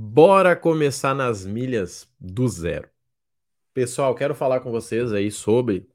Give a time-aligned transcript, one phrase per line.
[0.00, 2.88] Bora começar nas milhas do zero.
[3.74, 5.88] Pessoal, quero falar com vocês aí sobre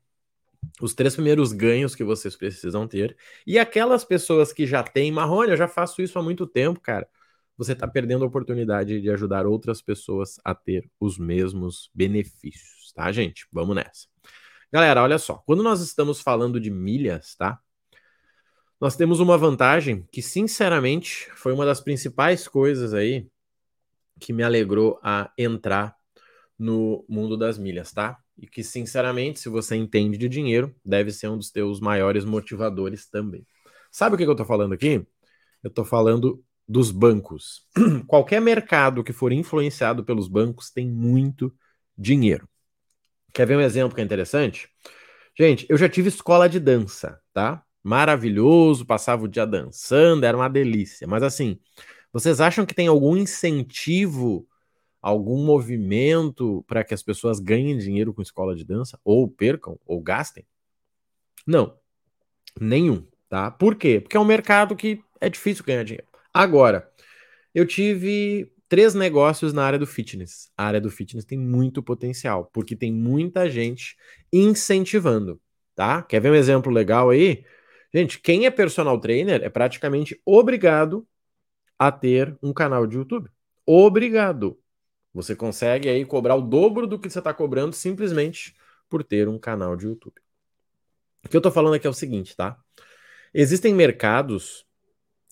[0.81, 3.15] os três primeiros ganhos que vocês precisam ter
[3.47, 7.07] e aquelas pessoas que já têm, Marrone, eu já faço isso há muito tempo, cara.
[7.57, 13.09] Você está perdendo a oportunidade de ajudar outras pessoas a ter os mesmos benefícios, tá,
[13.09, 13.47] gente?
[13.53, 14.07] Vamos nessa.
[14.69, 17.57] Galera, olha só, quando nós estamos falando de milhas, tá?
[18.81, 23.31] Nós temos uma vantagem que, sinceramente, foi uma das principais coisas aí
[24.19, 25.95] que me alegrou a entrar
[26.57, 28.17] no mundo das milhas, tá?
[28.37, 33.09] E que, sinceramente, se você entende de dinheiro, deve ser um dos teus maiores motivadores
[33.09, 33.45] também.
[33.91, 35.05] Sabe o que eu tô falando aqui?
[35.63, 37.67] Eu tô falando dos bancos.
[38.07, 41.53] Qualquer mercado que for influenciado pelos bancos tem muito
[41.97, 42.47] dinheiro.
[43.33, 44.69] Quer ver um exemplo que é interessante?
[45.37, 47.63] Gente, eu já tive escola de dança, tá?
[47.83, 51.05] maravilhoso, passava o dia dançando, era uma delícia.
[51.07, 51.59] Mas assim,
[52.13, 54.47] vocês acham que tem algum incentivo,
[55.01, 58.99] algum movimento para que as pessoas ganhem dinheiro com escola de dança?
[59.03, 60.45] Ou percam, ou gastem?
[61.45, 61.75] Não,
[62.61, 63.49] nenhum, tá?
[63.49, 63.99] Por quê?
[63.99, 66.07] Porque é um mercado que é difícil ganhar dinheiro.
[66.31, 66.87] Agora,
[67.53, 70.51] eu tive três negócios na área do fitness.
[70.55, 73.97] A área do fitness tem muito potencial, porque tem muita gente
[74.31, 75.41] incentivando,
[75.75, 76.03] tá?
[76.03, 77.43] Quer ver um exemplo legal aí?
[77.91, 81.07] Gente, quem é personal trainer é praticamente obrigado
[81.87, 83.29] a ter um canal de YouTube.
[83.65, 84.59] Obrigado.
[85.13, 88.55] Você consegue aí cobrar o dobro do que você está cobrando simplesmente
[88.89, 90.19] por ter um canal de YouTube.
[91.23, 92.57] O que eu estou falando aqui é o seguinte, tá?
[93.33, 94.65] Existem mercados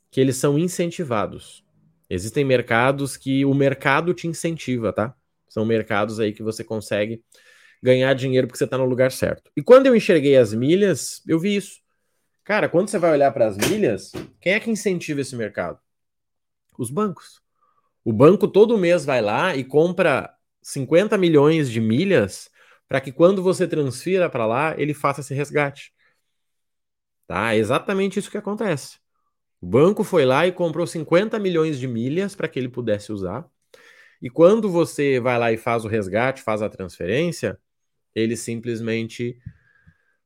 [0.10, 1.66] que eles são incentivados.
[2.10, 5.16] Existem mercados que o mercado te incentiva, tá?
[5.48, 7.24] São mercados aí que você consegue
[7.82, 9.52] ganhar dinheiro porque você está no lugar certo.
[9.56, 11.80] E quando eu enxerguei as milhas, eu vi isso.
[12.44, 15.80] Cara, quando você vai olhar para as milhas, quem é que incentiva esse mercado?
[16.78, 17.42] Os bancos.
[18.04, 22.50] O banco todo mês vai lá e compra 50 milhões de milhas
[22.88, 25.94] para que quando você transfira para lá, ele faça esse resgate.
[27.28, 27.54] Tá?
[27.54, 29.00] É exatamente isso que acontece.
[29.62, 33.48] O banco foi lá e comprou 50 milhões de milhas para que ele pudesse usar.
[34.22, 37.58] E quando você vai lá e faz o resgate, faz a transferência,
[38.14, 39.40] ele simplesmente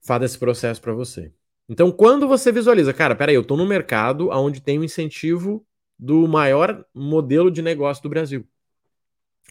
[0.01, 1.31] faz esse processo para você.
[1.67, 5.66] Então, quando você visualiza, cara, peraí, eu estou no mercado onde tem um incentivo
[5.97, 8.47] do maior modelo de negócio do Brasil.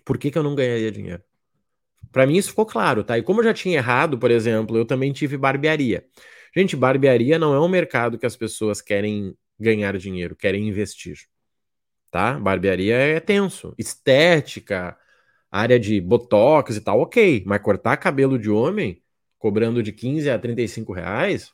[0.04, 1.22] Por que, que eu não ganharia dinheiro?
[2.12, 3.18] Para mim isso ficou claro, tá?
[3.18, 6.04] E como eu já tinha errado, por exemplo, eu também tive barbearia.
[6.56, 11.16] Gente, barbearia não é um mercado que as pessoas querem ganhar dinheiro, querem investir.
[12.10, 12.38] Tá?
[12.38, 13.74] Barbearia é tenso.
[13.76, 14.96] Estética,
[15.50, 17.42] área de botox e tal, ok.
[17.46, 19.02] Mas cortar cabelo de homem,
[19.38, 21.52] cobrando de 15 a 35 reais,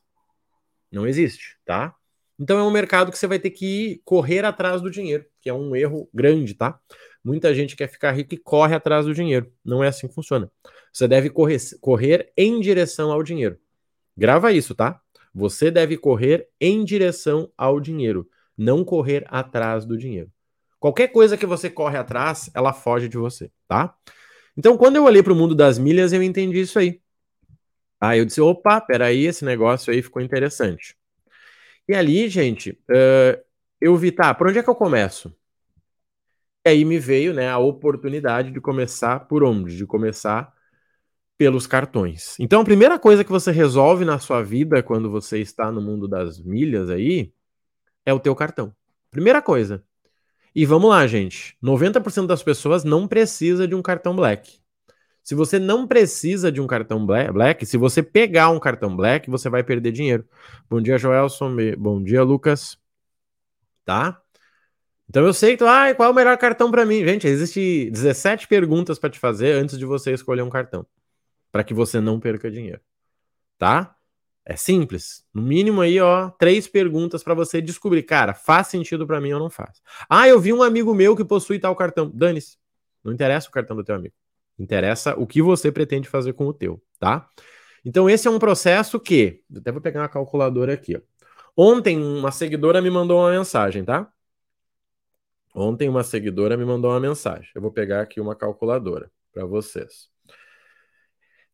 [0.92, 1.94] não existe, tá?
[2.40, 5.52] Então é um mercado que você vai ter que correr atrás do dinheiro, que é
[5.52, 6.80] um erro grande, tá?
[7.22, 9.52] Muita gente quer ficar rico e corre atrás do dinheiro.
[9.62, 10.50] Não é assim que funciona.
[10.90, 13.58] Você deve correr, correr em direção ao dinheiro.
[14.16, 14.98] Grava isso, tá?
[15.34, 20.30] Você deve correr em direção ao dinheiro, não correr atrás do dinheiro.
[20.78, 23.94] Qualquer coisa que você corre atrás, ela foge de você, tá?
[24.56, 27.00] Então, quando eu olhei para o mundo das milhas, eu entendi isso aí.
[28.00, 30.96] Aí eu disse, opa, peraí, esse negócio aí ficou interessante.
[31.90, 33.44] E ali, gente, uh,
[33.80, 35.34] eu vi, tá, por onde é que eu começo?
[36.64, 39.76] E aí me veio, né, a oportunidade de começar por onde?
[39.76, 40.54] De começar
[41.36, 42.36] pelos cartões.
[42.38, 46.06] Então, a primeira coisa que você resolve na sua vida quando você está no mundo
[46.06, 47.32] das milhas aí
[48.06, 48.72] é o teu cartão.
[49.10, 49.82] Primeira coisa.
[50.54, 51.56] E vamos lá, gente.
[51.60, 54.59] 90% das pessoas não precisa de um cartão Black.
[55.22, 59.48] Se você não precisa de um cartão black, se você pegar um cartão black, você
[59.48, 60.26] vai perder dinheiro.
[60.68, 61.54] Bom dia, Joelson.
[61.78, 62.78] Bom dia, Lucas.
[63.84, 64.20] Tá?
[65.08, 67.04] Então eu sei que, ah, qual é o melhor cartão para mim?
[67.04, 70.86] Gente, existe 17 perguntas para te fazer antes de você escolher um cartão,
[71.50, 72.80] para que você não perca dinheiro.
[73.58, 73.96] Tá?
[74.44, 75.24] É simples.
[75.34, 79.40] No mínimo aí, ó, três perguntas para você descobrir, cara, faz sentido para mim ou
[79.40, 79.82] não faz.
[80.08, 82.08] Ah, eu vi um amigo meu que possui tal cartão.
[82.12, 82.56] Dane-se.
[83.02, 84.14] Não interessa o cartão do teu amigo.
[84.60, 87.30] Interessa o que você pretende fazer com o teu, tá?
[87.82, 91.00] Então esse é um processo que, até vou pegar uma calculadora aqui, ó.
[91.56, 94.12] Ontem uma seguidora me mandou uma mensagem, tá?
[95.54, 97.50] Ontem uma seguidora me mandou uma mensagem.
[97.54, 100.10] Eu vou pegar aqui uma calculadora para vocês.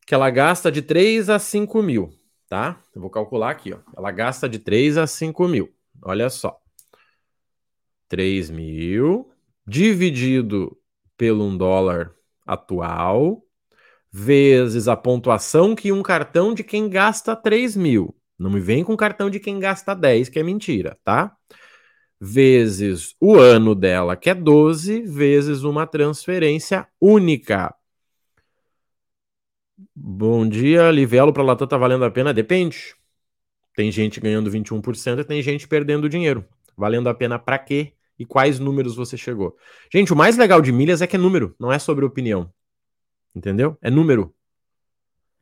[0.05, 2.09] Que ela gasta de 3 a 5 mil,
[2.49, 2.81] tá?
[2.93, 3.79] Eu vou calcular aqui, ó.
[3.97, 5.73] Ela gasta de 3 a 5 mil.
[6.01, 6.59] Olha só.
[8.09, 9.31] 3 mil
[9.65, 10.77] dividido
[11.17, 12.13] pelo um dólar
[12.47, 13.43] atual
[14.11, 18.15] vezes a pontuação que um cartão de quem gasta 3 mil.
[18.39, 21.35] Não me vem com cartão de quem gasta 10, que é mentira, tá?
[22.19, 27.73] vezes o ano dela, que é 12, vezes uma transferência única.
[29.95, 32.33] Bom dia, Livelo para Latam tá valendo a pena?
[32.33, 32.95] Depende.
[33.75, 36.43] Tem gente ganhando 21% e tem gente perdendo dinheiro.
[36.75, 37.93] Valendo a pena para quê?
[38.19, 39.55] E quais números você chegou?
[39.91, 42.51] Gente, o mais legal de milhas é que é número, não é sobre opinião.
[43.35, 43.77] Entendeu?
[43.81, 44.33] É número.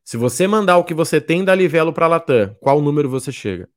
[0.03, 3.67] Se você mandar o que você tem da Livelo para Latam, qual número você chega?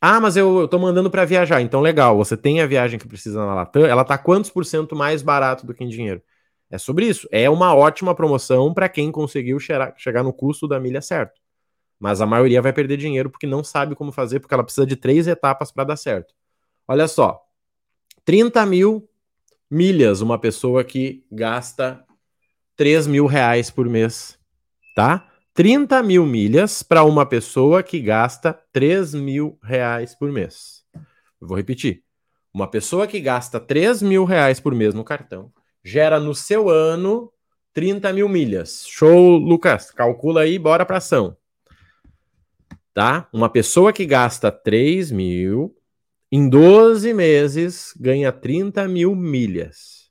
[0.00, 1.62] Ah, mas eu, eu tô mandando para viajar.
[1.62, 4.94] Então, legal, você tem a viagem que precisa na Latam, ela tá quantos por cento
[4.94, 6.20] mais barato do que em dinheiro?
[6.70, 7.28] É sobre isso.
[7.30, 11.40] É uma ótima promoção para quem conseguiu chegar, chegar no custo da milha certo.
[11.98, 14.96] Mas a maioria vai perder dinheiro porque não sabe como fazer, porque ela precisa de
[14.96, 16.34] três etapas para dar certo.
[16.86, 17.40] Olha só:
[18.24, 19.08] 30 mil
[19.70, 22.04] milhas, uma pessoa que gasta
[22.76, 24.38] 3 mil reais por mês,
[24.94, 25.30] tá?
[25.52, 30.84] 30 mil milhas para uma pessoa que gasta 3 mil reais por mês.
[31.40, 32.02] Eu vou repetir.
[32.52, 35.52] Uma pessoa que gasta 3 mil reais por mês no cartão
[35.84, 37.30] gera no seu ano
[37.74, 38.86] 30 mil milhas.
[38.86, 39.90] Show, Lucas.
[39.90, 41.36] Calcula aí, bora para ação.
[42.94, 43.28] Tá?
[43.32, 45.76] Uma pessoa que gasta 3 mil,
[46.36, 50.10] em 12 meses ganha 30 mil milhas.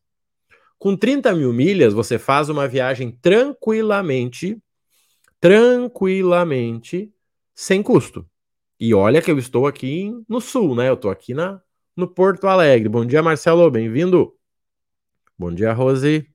[0.79, 4.57] Com 30 mil milhas, você faz uma viagem tranquilamente
[5.43, 7.13] tranquilamente,
[7.53, 8.25] sem custo.
[8.79, 10.87] E olha que eu estou aqui no sul, né?
[10.87, 11.61] Eu estou aqui na,
[11.97, 12.87] no Porto Alegre.
[12.87, 14.33] Bom dia, Marcelo, bem-vindo.
[15.37, 16.25] Bom dia, Rose.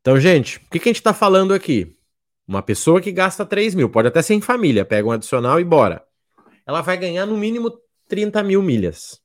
[0.00, 1.96] Então, gente, o que, que a gente está falando aqui?
[2.46, 5.64] Uma pessoa que gasta 3 mil, pode até ser em família, pega um adicional e
[5.64, 6.06] bora.
[6.64, 7.76] Ela vai ganhar no mínimo
[8.10, 9.22] 30 mil milhas,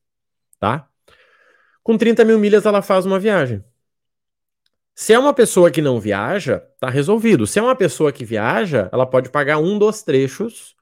[0.60, 0.88] tá?
[1.84, 3.64] Com 30 mil milhas ela faz uma viagem.
[4.94, 7.46] Se é uma pessoa que não viaja, tá resolvido.
[7.46, 10.76] Se é uma pessoa que viaja, ela pode pagar um dos trechos,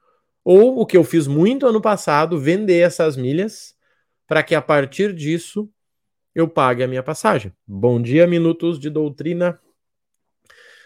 [0.44, 3.74] ou o que eu fiz muito ano passado, vender essas milhas,
[4.28, 5.70] para que a partir disso
[6.36, 7.54] eu pague a minha passagem.
[7.66, 9.60] Bom dia, minutos de doutrina.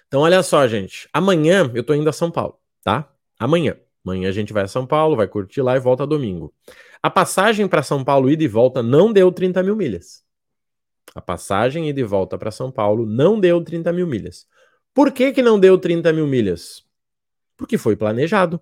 [0.08, 1.10] Então, olha só, gente.
[1.12, 3.12] Amanhã eu tô indo a São Paulo, tá?
[3.40, 3.76] Amanhã.
[4.06, 6.54] Amanhã a gente vai a São Paulo, vai curtir lá e volta domingo.
[7.02, 10.24] A passagem para São Paulo, ida e volta, não deu 30 mil milhas.
[11.14, 14.48] A passagem e de volta para São Paulo não deu 30 mil milhas.
[14.94, 16.84] Por que, que não deu 30 mil milhas?
[17.56, 18.62] Porque foi planejado.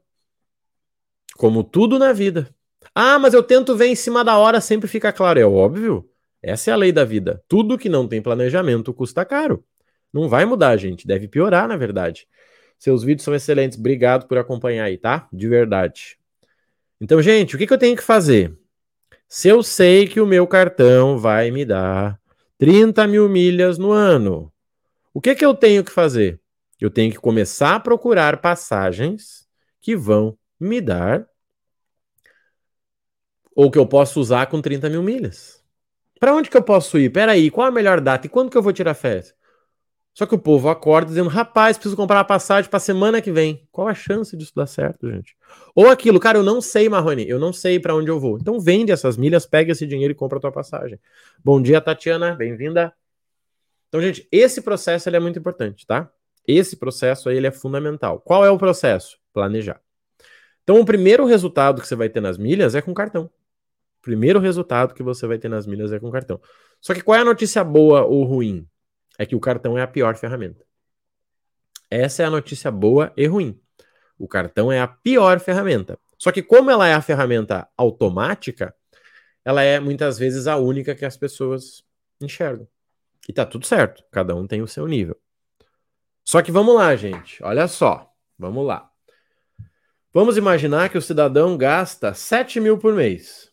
[1.38, 2.54] Como tudo na vida.
[2.94, 5.40] Ah, mas eu tento ver em cima da hora, sempre fica claro.
[5.40, 6.10] É óbvio.
[6.42, 7.44] Essa é a lei da vida.
[7.48, 9.66] Tudo que não tem planejamento custa caro.
[10.14, 11.08] Não vai mudar, gente.
[11.08, 12.28] Deve piorar, na verdade.
[12.78, 13.78] Seus vídeos são excelentes.
[13.78, 15.28] Obrigado por acompanhar aí, tá?
[15.32, 16.18] De verdade.
[17.00, 18.58] Então, gente, o que, que eu tenho que fazer?
[19.28, 22.20] Se eu sei que o meu cartão vai me dar
[22.58, 24.52] 30 mil milhas no ano.
[25.14, 26.40] O que, que eu tenho que fazer?
[26.80, 29.48] Eu tenho que começar a procurar passagens
[29.82, 31.28] que vão me dar
[33.56, 35.64] ou que eu posso usar com 30 mil milhas.
[36.20, 37.12] Para onde que eu posso ir?
[37.12, 38.26] Peraí, qual a melhor data?
[38.26, 39.34] E quando que eu vou tirar férias?
[40.16, 43.68] Só que o povo acorda dizendo, rapaz, preciso comprar a passagem para semana que vem.
[43.70, 45.36] Qual a chance disso dar certo, gente?
[45.76, 48.38] Ou aquilo, cara, eu não sei, Marrone, eu não sei para onde eu vou.
[48.40, 50.98] Então vende essas milhas, pega esse dinheiro e compra a tua passagem.
[51.44, 52.94] Bom dia, Tatiana, bem-vinda.
[53.90, 56.10] Então, gente, esse processo ele é muito importante, tá?
[56.48, 58.22] Esse processo aí ele é fundamental.
[58.22, 59.20] Qual é o processo?
[59.34, 59.82] Planejar.
[60.64, 63.26] Então, o primeiro resultado que você vai ter nas milhas é com cartão.
[64.00, 66.40] O primeiro resultado que você vai ter nas milhas é com cartão.
[66.80, 68.66] Só que qual é a notícia boa ou ruim?
[69.18, 70.66] É que o cartão é a pior ferramenta.
[71.90, 73.60] Essa é a notícia boa e ruim.
[74.18, 76.00] O cartão é a pior ferramenta.
[76.18, 78.74] Só que, como ela é a ferramenta automática,
[79.44, 81.84] ela é muitas vezes a única que as pessoas
[82.20, 82.68] enxergam.
[83.28, 85.20] E tá tudo certo, cada um tem o seu nível.
[86.24, 88.90] Só que vamos lá, gente, olha só, vamos lá.
[90.14, 93.52] Vamos imaginar que o cidadão gasta 7 mil por mês,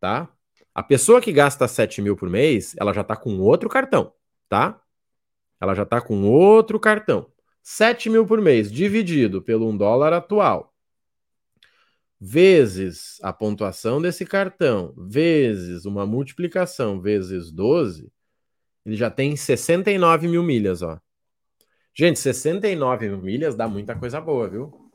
[0.00, 0.28] tá?
[0.74, 4.12] A pessoa que gasta 7 mil por mês, ela já tá com outro cartão,
[4.48, 4.79] tá?
[5.60, 7.30] Ela já está com outro cartão.
[7.62, 10.74] 7 mil por mês, dividido pelo 1 dólar atual,
[12.20, 18.10] vezes a pontuação desse cartão, vezes uma multiplicação, vezes 12,
[18.84, 21.00] ele já tem 69 mil milhas, ó.
[21.94, 24.90] Gente, 69 mil milhas dá muita coisa boa, viu?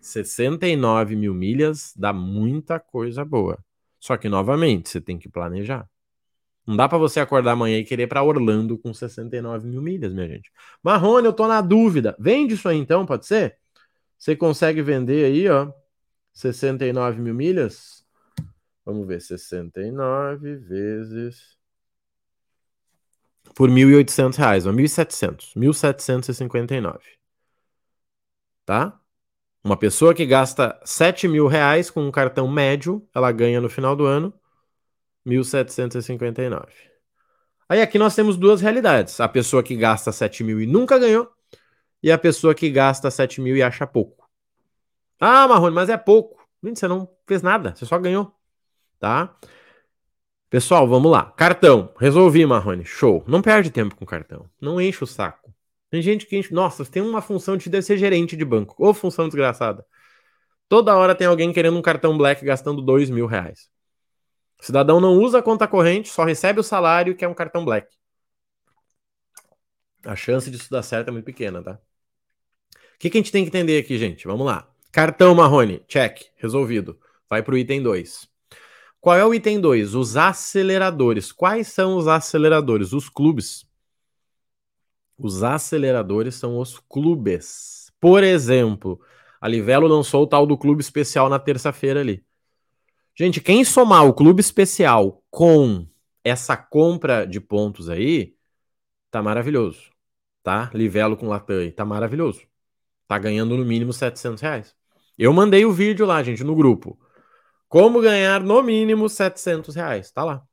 [0.00, 3.58] 69 mil milhas dá muita coisa boa.
[4.00, 5.88] Só que, novamente, você tem que planejar.
[6.68, 10.28] Não dá para você acordar amanhã e querer para Orlando com 69 mil milhas, minha
[10.28, 10.52] gente.
[10.82, 12.14] Marrone, eu tô na dúvida.
[12.20, 13.56] Vende isso aí então, pode ser?
[14.18, 15.72] Você consegue vender aí, ó,
[16.34, 18.04] 69 mil milhas?
[18.84, 21.56] Vamos ver, 69 vezes
[23.54, 26.98] por 1.800 reais, ó, 1.700, 1.759.
[28.66, 29.00] Tá?
[29.64, 33.96] Uma pessoa que gasta 7 mil reais com um cartão médio, ela ganha no final
[33.96, 34.34] do ano
[35.28, 36.66] 1.759.
[37.68, 39.20] Aí aqui nós temos duas realidades.
[39.20, 41.30] A pessoa que gasta 7 mil e nunca ganhou,
[42.02, 44.26] e a pessoa que gasta 7 mil e acha pouco.
[45.20, 46.38] Ah, Marrone, mas é pouco.
[46.62, 48.32] Você não fez nada, você só ganhou.
[48.98, 49.36] Tá?
[50.50, 51.30] Pessoal, vamos lá.
[51.36, 51.92] Cartão.
[51.98, 52.84] Resolvi, Marrone.
[52.84, 53.22] Show.
[53.26, 54.48] Não perde tempo com cartão.
[54.60, 55.52] Não enche o saco.
[55.90, 56.54] Tem gente que enche.
[56.54, 58.74] Nossa, tem uma função de ser gerente de banco.
[58.78, 59.84] Ou função desgraçada.
[60.68, 63.68] Toda hora tem alguém querendo um cartão black gastando dois mil reais.
[64.60, 67.64] O cidadão não usa a conta corrente, só recebe o salário que é um cartão
[67.64, 67.88] black.
[70.04, 71.72] A chance disso dar certo é muito pequena, tá?
[71.74, 74.26] O que, que a gente tem que entender aqui, gente?
[74.26, 74.68] Vamos lá.
[74.90, 76.98] Cartão Marrone, check, resolvido.
[77.28, 78.28] Vai para o item 2.
[79.00, 79.94] Qual é o item 2?
[79.94, 81.30] Os aceleradores.
[81.30, 82.92] Quais são os aceleradores?
[82.92, 83.64] Os clubes.
[85.16, 87.92] Os aceleradores são os clubes.
[88.00, 89.00] Por exemplo,
[89.40, 92.24] a Livelo lançou o tal do clube especial na terça-feira ali.
[93.18, 95.84] Gente, quem somar o clube especial com
[96.22, 98.36] essa compra de pontos aí,
[99.10, 99.90] tá maravilhoso.
[100.40, 100.70] Tá?
[100.72, 102.42] Livelo com Latam, tá maravilhoso.
[103.08, 104.76] Tá ganhando no mínimo 700 reais.
[105.18, 106.96] Eu mandei o vídeo lá, gente, no grupo.
[107.68, 110.12] Como ganhar no mínimo 700 reais.
[110.12, 110.46] Tá lá.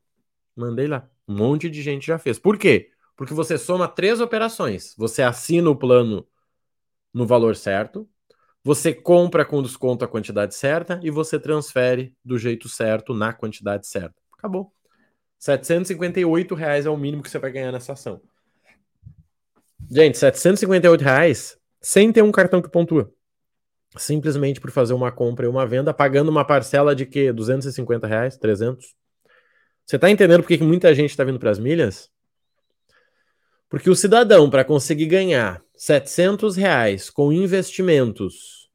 [0.55, 1.07] Mandei lá.
[1.27, 2.39] Um monte de gente já fez.
[2.39, 2.89] Por quê?
[3.15, 4.95] Porque você soma três operações.
[4.97, 6.27] Você assina o plano
[7.13, 8.09] no valor certo,
[8.65, 13.85] você compra com desconto a quantidade certa e você transfere do jeito certo na quantidade
[13.85, 14.15] certa.
[14.35, 14.73] Acabou.
[15.37, 18.19] 758 reais é o mínimo que você vai ganhar nessa ação.
[19.87, 23.13] Gente, 758 reais sem ter um cartão que pontua.
[23.97, 28.35] Simplesmente por fazer uma compra e uma venda, pagando uma parcela de que 250 reais,
[28.35, 28.95] 300.
[29.85, 32.09] Você está entendendo por que muita gente está vindo para as milhas?
[33.69, 38.69] Porque o cidadão, para conseguir ganhar 700 reais com investimentos,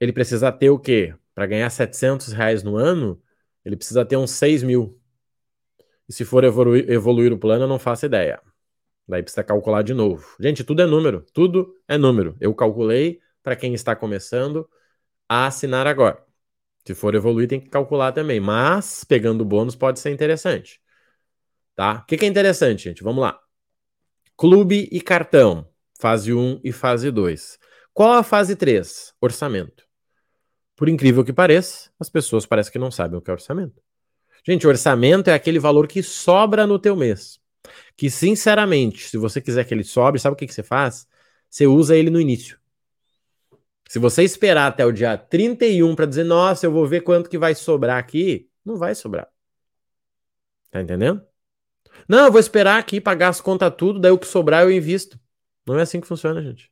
[0.00, 1.14] ele precisa ter o quê?
[1.34, 3.20] Para ganhar 700 reais no ano,
[3.64, 4.98] ele precisa ter uns 6 mil.
[6.08, 8.40] E se for evoluir, evoluir o plano, eu não faço ideia.
[9.06, 10.36] Daí precisa calcular de novo.
[10.40, 11.24] Gente, tudo é número.
[11.32, 12.36] Tudo é número.
[12.40, 14.68] Eu calculei para quem está começando
[15.28, 16.24] a assinar agora.
[16.86, 18.40] Se for evoluir, tem que calcular também.
[18.40, 20.80] Mas, pegando bônus, pode ser interessante.
[21.74, 22.00] Tá?
[22.02, 23.02] O que, que é interessante, gente?
[23.02, 23.40] Vamos lá.
[24.36, 25.68] Clube e cartão,
[26.00, 27.58] fase 1 e fase 2.
[27.92, 29.12] Qual a fase 3?
[29.20, 29.84] Orçamento.
[30.74, 33.82] Por incrível que pareça, as pessoas parecem que não sabem o que é orçamento.
[34.46, 37.38] Gente, orçamento é aquele valor que sobra no teu mês.
[37.94, 41.06] Que, sinceramente, se você quiser que ele sobre, sabe o que, que você faz?
[41.50, 42.58] Você usa ele no início.
[43.86, 47.36] Se você esperar até o dia 31 para dizer, nossa, eu vou ver quanto que
[47.36, 49.28] vai sobrar aqui, não vai sobrar.
[50.70, 51.20] Tá entendendo?
[52.08, 55.18] Não, eu vou esperar aqui pagar as contas tudo, daí o que sobrar eu invisto.
[55.66, 56.70] Não é assim que funciona, gente.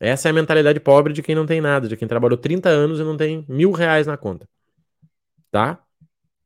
[0.00, 3.00] Essa é a mentalidade pobre de quem não tem nada, de quem trabalhou 30 anos
[3.00, 4.48] e não tem mil reais na conta.
[5.50, 5.82] Tá?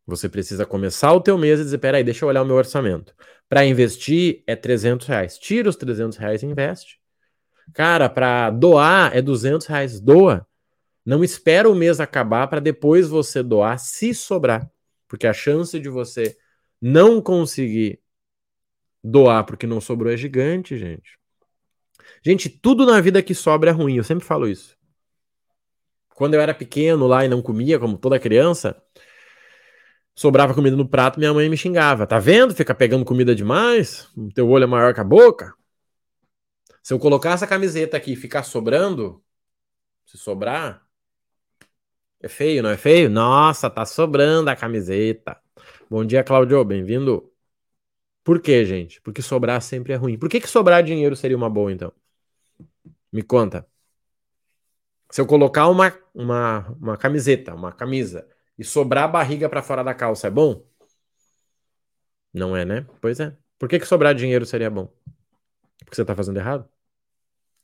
[0.07, 3.15] Você precisa começar o teu mês e dizer, peraí, deixa eu olhar o meu orçamento.
[3.49, 5.39] Para investir é 300 reais.
[5.39, 6.99] Tira os 300 reais e investe.
[7.73, 10.01] Cara, para doar é 200 reais.
[10.01, 10.47] Doa.
[11.05, 14.71] Não espera o mês acabar para depois você doar, se sobrar.
[15.07, 16.37] Porque a chance de você
[16.81, 18.01] não conseguir
[19.03, 21.19] doar porque não sobrou é gigante, gente.
[22.25, 24.77] Gente, tudo na vida que sobra é ruim, eu sempre falo isso.
[26.15, 28.81] Quando eu era pequeno lá e não comia, como toda criança,
[30.15, 32.07] sobrava comida no prato, minha mãe me xingava.
[32.07, 32.55] Tá vendo?
[32.55, 35.55] Fica pegando comida demais, o teu olho é maior que a boca.
[36.83, 39.23] Se eu colocar essa camiseta aqui e ficar sobrando,
[40.07, 40.83] se sobrar,
[42.21, 43.11] é feio, não é feio?
[43.11, 45.41] Nossa, tá sobrando a camiseta.
[45.91, 47.32] Bom dia, Claudio, bem-vindo.
[48.25, 49.01] Por quê, gente?
[49.01, 50.19] Porque sobrar sempre é ruim.
[50.19, 51.93] Por que, que sobrar dinheiro seria uma boa, então?
[53.13, 53.67] Me conta.
[55.11, 58.27] Se eu colocar uma, uma, uma camiseta, uma camisa,
[58.59, 60.65] e sobrar a barriga para fora da calça, é bom?
[62.33, 62.87] Não é, né?
[63.01, 63.37] Pois é.
[63.59, 64.91] Por que, que sobrar dinheiro seria bom?
[65.85, 66.69] Porque você tá fazendo errado?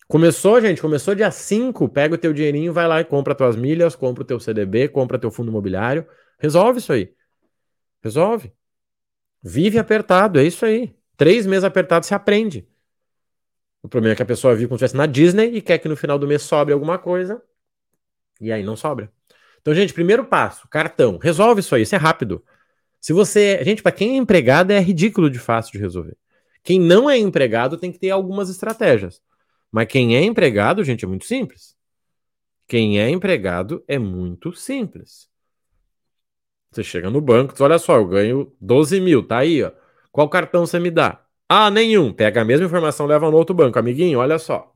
[0.06, 3.94] Começou, gente, começou dia 5, pega o teu dinheirinho, vai lá e compra tuas milhas,
[3.94, 6.06] compra o teu CDB, compra teu fundo imobiliário,
[6.38, 7.14] resolve isso aí.
[8.02, 8.52] Resolve.
[9.42, 10.94] Vive apertado, é isso aí.
[11.16, 12.66] Três meses apertado você aprende.
[13.82, 15.88] O problema é que a pessoa vive como se estivesse na Disney e quer que
[15.88, 17.42] no final do mês sobre alguma coisa.
[18.40, 19.12] E aí não sobra.
[19.60, 21.18] Então, gente, primeiro passo, cartão.
[21.18, 22.44] Resolve isso aí, isso é rápido.
[23.00, 23.62] Se você.
[23.64, 26.16] Gente, para quem é empregado é ridículo de fácil de resolver.
[26.62, 29.22] Quem não é empregado tem que ter algumas estratégias.
[29.70, 31.76] Mas quem é empregado, gente, é muito simples.
[32.66, 35.27] Quem é empregado é muito simples.
[36.70, 39.72] Você chega no banco, diz, olha só, eu ganho 12 mil, tá aí, ó.
[40.12, 41.24] Qual cartão você me dá?
[41.48, 42.12] Ah, nenhum.
[42.12, 43.78] Pega a mesma informação, leva no outro banco.
[43.78, 44.72] Amiguinho, olha só.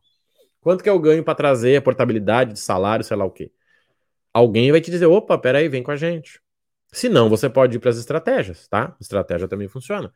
[0.61, 3.51] Quanto que eu ganho para trazer a portabilidade de salário, sei lá o quê?
[4.33, 6.41] Alguém vai te dizer, opa, peraí, vem com a gente.
[6.93, 8.97] Se não, você pode ir para as estratégias, tá?
[9.01, 10.13] Estratégia também funciona.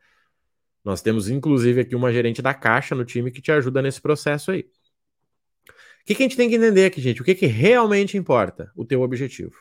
[0.83, 4.51] Nós temos, inclusive, aqui uma gerente da caixa no time que te ajuda nesse processo
[4.51, 4.61] aí.
[4.61, 7.21] O que, que a gente tem que entender aqui, gente?
[7.21, 8.71] O que, que realmente importa?
[8.75, 9.57] O teu objetivo.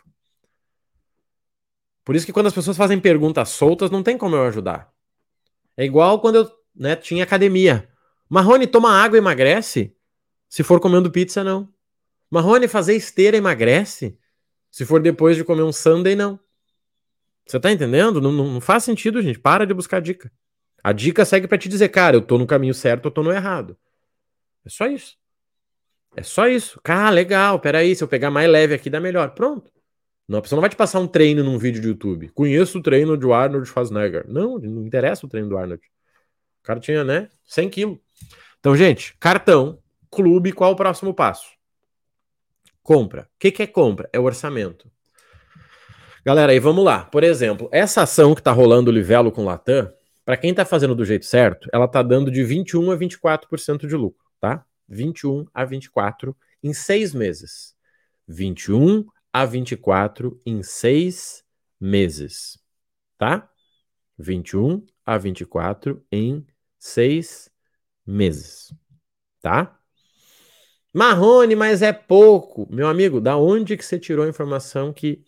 [2.07, 4.93] Por isso que quando as pessoas fazem perguntas soltas, não tem como eu ajudar.
[5.77, 7.89] É igual quando eu né, tinha academia.
[8.29, 9.93] Marrone, toma água e emagrece?
[10.49, 11.69] Se for comendo pizza, não.
[12.31, 14.17] Marrone, fazer esteira emagrece?
[14.71, 16.39] Se for depois de comer um sundae, não.
[17.45, 18.21] Você tá entendendo?
[18.21, 19.41] Não, não, faz sentido, gente.
[19.41, 20.31] Para de buscar dica.
[20.85, 23.33] A dica segue para te dizer, cara, eu tô no caminho certo, eu tô no
[23.33, 23.77] errado.
[24.65, 25.19] É só isso.
[26.15, 26.81] É só isso.
[26.85, 29.31] Cara, legal, peraí, se eu pegar mais leve aqui, dá melhor.
[29.31, 29.76] Pronto.
[30.29, 32.29] Não, a pessoa não vai te passar um treino num vídeo de YouTube.
[32.31, 34.25] Conheço o treino do Arnold Schwarzenegger.
[34.29, 35.83] Não, não interessa o treino do Arnold.
[36.61, 37.99] O cara tinha, né, 100 quilos.
[38.59, 39.79] Então, gente, cartão,
[40.11, 41.47] clube, qual o próximo passo?
[42.83, 43.23] Compra.
[43.23, 44.09] O que, que é compra?
[44.13, 44.91] É o orçamento.
[46.25, 47.05] Galera, aí vamos lá.
[47.05, 49.93] Por exemplo, essa ação que tá rolando o Livelo com Latam,
[50.25, 53.95] para quem tá fazendo do jeito certo, ela tá dando de 21 a 24% de
[53.95, 54.65] lucro, tá?
[54.89, 57.77] 21 a 24 em seis meses.
[58.27, 59.07] 21
[59.37, 61.45] a 24 em seis
[61.79, 62.59] meses,
[63.19, 63.47] tá?
[64.19, 66.47] 21 a 24 em
[66.79, 67.51] seis
[68.07, 68.73] meses,
[69.43, 69.79] tá?
[70.91, 72.67] Marrone, mas é pouco.
[72.71, 75.23] Meu amigo, da onde que você tirou a informação que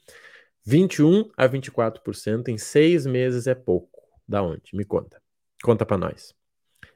[0.65, 4.09] 21 a 24% em seis meses é pouco?
[4.27, 4.71] Da onde?
[4.73, 5.21] Me conta.
[5.63, 6.35] Conta para nós.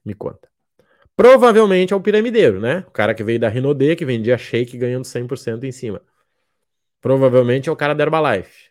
[0.02, 0.48] Me conta.
[1.14, 2.86] Provavelmente é o piramideiro, né?
[2.88, 6.00] O cara que veio da Rinode, que vendia shake ganhando 100% em cima.
[7.02, 8.70] Provavelmente é o cara da Herbalife.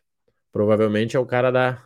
[0.51, 1.85] Provavelmente é o cara da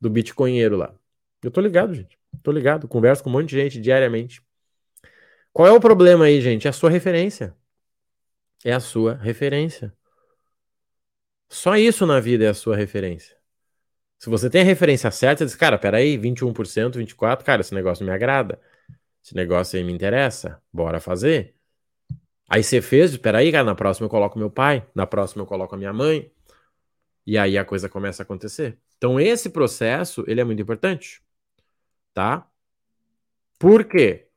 [0.00, 0.92] do Bitcoinheiro lá.
[1.40, 2.18] Eu tô ligado, gente.
[2.42, 2.88] Tô ligado.
[2.88, 4.42] Converso com um monte de gente diariamente.
[5.52, 6.66] Qual é o problema aí, gente?
[6.66, 7.56] É a sua referência.
[8.64, 9.94] É a sua referência.
[11.48, 13.36] Só isso na vida é a sua referência.
[14.18, 18.04] Se você tem a referência certa, você diz, cara, peraí, 21%, 24%, cara, esse negócio
[18.04, 18.60] me agrada.
[19.22, 20.60] Esse negócio aí me interessa.
[20.72, 21.54] Bora fazer.
[22.52, 25.74] Aí você fez, peraí, cara, na próxima eu coloco meu pai, na próxima eu coloco
[25.74, 26.30] a minha mãe.
[27.26, 28.78] E aí a coisa começa a acontecer.
[28.98, 31.22] Então esse processo, ele é muito importante,
[32.12, 32.46] tá?
[33.58, 34.28] Por quê?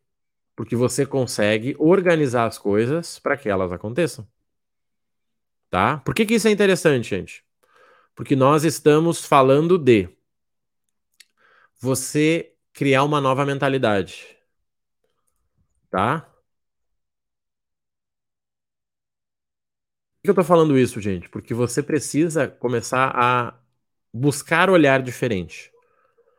[0.56, 4.26] Porque você consegue organizar as coisas para que elas aconteçam.
[5.70, 5.98] Tá?
[5.98, 7.44] Por que, que isso é interessante, gente?
[8.16, 10.08] Porque nós estamos falando de
[11.82, 14.38] você criar uma nova mentalidade.
[15.90, 16.34] Tá?
[20.26, 21.30] Que eu tô falando isso, gente?
[21.30, 23.58] Porque você precisa começar a
[24.14, 25.72] buscar olhar diferente.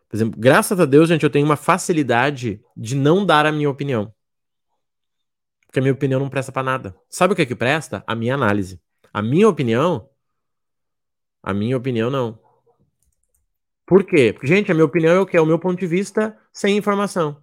[0.09, 3.71] Por exemplo, graças a Deus, gente, eu tenho uma facilidade de não dar a minha
[3.71, 4.13] opinião.
[5.67, 6.97] Porque a minha opinião não presta para nada.
[7.09, 8.05] Sabe o que é que presta?
[8.07, 8.81] A minha análise.
[9.13, 10.09] A minha opinião,
[11.43, 12.39] a minha opinião não.
[13.87, 14.33] Por quê?
[14.33, 15.37] Porque, gente, a minha opinião é o que?
[15.37, 17.43] É o meu ponto de vista sem informação.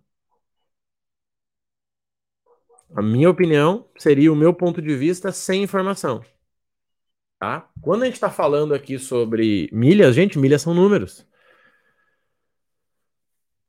[2.95, 6.23] A minha opinião seria o meu ponto de vista sem informação.
[7.43, 7.69] Tá?
[7.82, 11.27] Quando a gente está falando aqui sobre milhas, gente, milhas são números.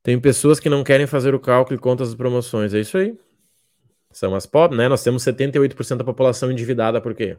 [0.01, 2.73] Tem pessoas que não querem fazer o cálculo e contas das promoções.
[2.73, 3.19] É isso aí.
[4.13, 4.87] São as pobres, né?
[4.87, 7.37] Nós temos 78% da população endividada, por quê?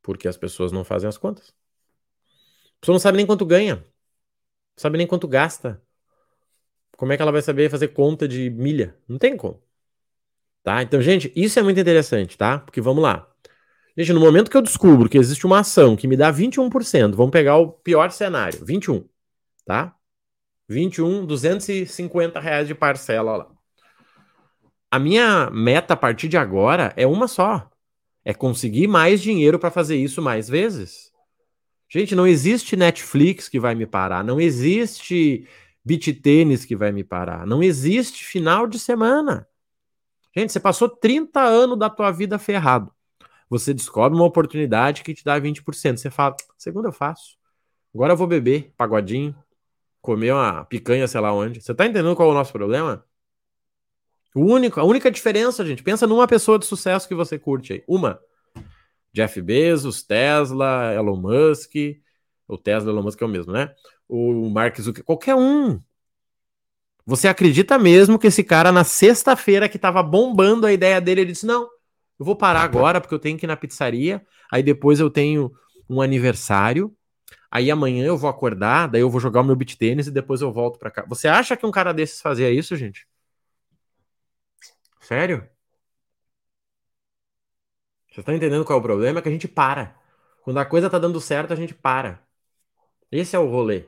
[0.00, 1.50] Porque as pessoas não fazem as contas.
[2.78, 3.76] A pessoa não sabe nem quanto ganha.
[3.76, 3.84] Não
[4.78, 5.78] sabe nem quanto gasta.
[6.96, 8.96] Como é que ela vai saber fazer conta de milha?
[9.06, 9.62] Não tem como.
[10.62, 10.82] Tá?
[10.82, 12.60] Então, gente, isso é muito interessante, tá?
[12.60, 13.30] Porque vamos lá.
[13.98, 17.32] Gente, no momento que eu descubro que existe uma ação que me dá 21%, vamos
[17.32, 19.04] pegar o pior cenário, 21,
[19.66, 19.92] tá?
[20.68, 23.50] 21, 250 reais de parcela lá.
[24.88, 27.68] A minha meta a partir de agora é uma só.
[28.24, 31.10] É conseguir mais dinheiro para fazer isso mais vezes.
[31.88, 35.44] Gente, não existe Netflix que vai me parar, não existe
[35.84, 39.48] beat tênis que vai me parar, não existe final de semana.
[40.36, 42.92] Gente, você passou 30 anos da tua vida ferrado
[43.48, 45.96] você descobre uma oportunidade que te dá 20%.
[45.96, 47.36] Você fala, segunda eu faço.
[47.94, 49.34] Agora eu vou beber, pagodinho,
[50.00, 51.60] comer uma picanha, sei lá onde.
[51.60, 53.04] Você tá entendendo qual é o nosso problema?
[54.34, 57.84] O único, a única diferença, gente, pensa numa pessoa de sucesso que você curte aí.
[57.88, 58.20] Uma.
[59.12, 61.74] Jeff Bezos, Tesla, Elon Musk.
[62.46, 63.74] O Tesla, Elon Musk é o mesmo, né?
[64.08, 65.80] O Mark Zuckerberg, qualquer um.
[67.04, 71.32] Você acredita mesmo que esse cara, na sexta-feira que tava bombando a ideia dele, ele
[71.32, 71.68] disse: Não,
[72.18, 74.26] eu vou parar agora porque eu tenho que ir na pizzaria.
[74.50, 75.52] Aí depois eu tenho
[75.88, 76.94] um aniversário.
[77.50, 80.40] Aí amanhã eu vou acordar, daí eu vou jogar o meu beat tênis e depois
[80.42, 81.04] eu volto para cá.
[81.08, 83.06] Você acha que um cara desses fazia isso, gente?
[85.00, 85.48] Sério?
[88.10, 89.20] Você tá entendendo qual é o problema?
[89.20, 89.96] É que a gente para.
[90.42, 92.22] Quando a coisa tá dando certo, a gente para.
[93.10, 93.84] Esse é o rolê.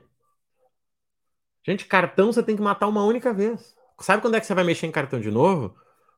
[1.63, 3.75] Gente, cartão você tem que matar uma única vez.
[3.99, 5.75] Sabe quando é que você vai mexer em cartão de novo?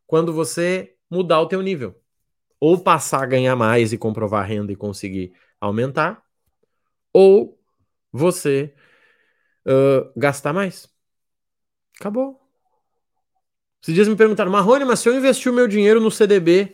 [0.07, 2.02] Quando você mudar o teu nível.
[2.63, 6.23] Ou passar a ganhar mais e comprovar renda e conseguir aumentar,
[7.11, 7.59] ou
[8.09, 8.73] você
[9.67, 10.87] uh, gastar mais.
[11.99, 12.39] Acabou.
[13.81, 16.73] Esses dias me perguntaram, Marrone, mas se eu investir o meu dinheiro no CDB,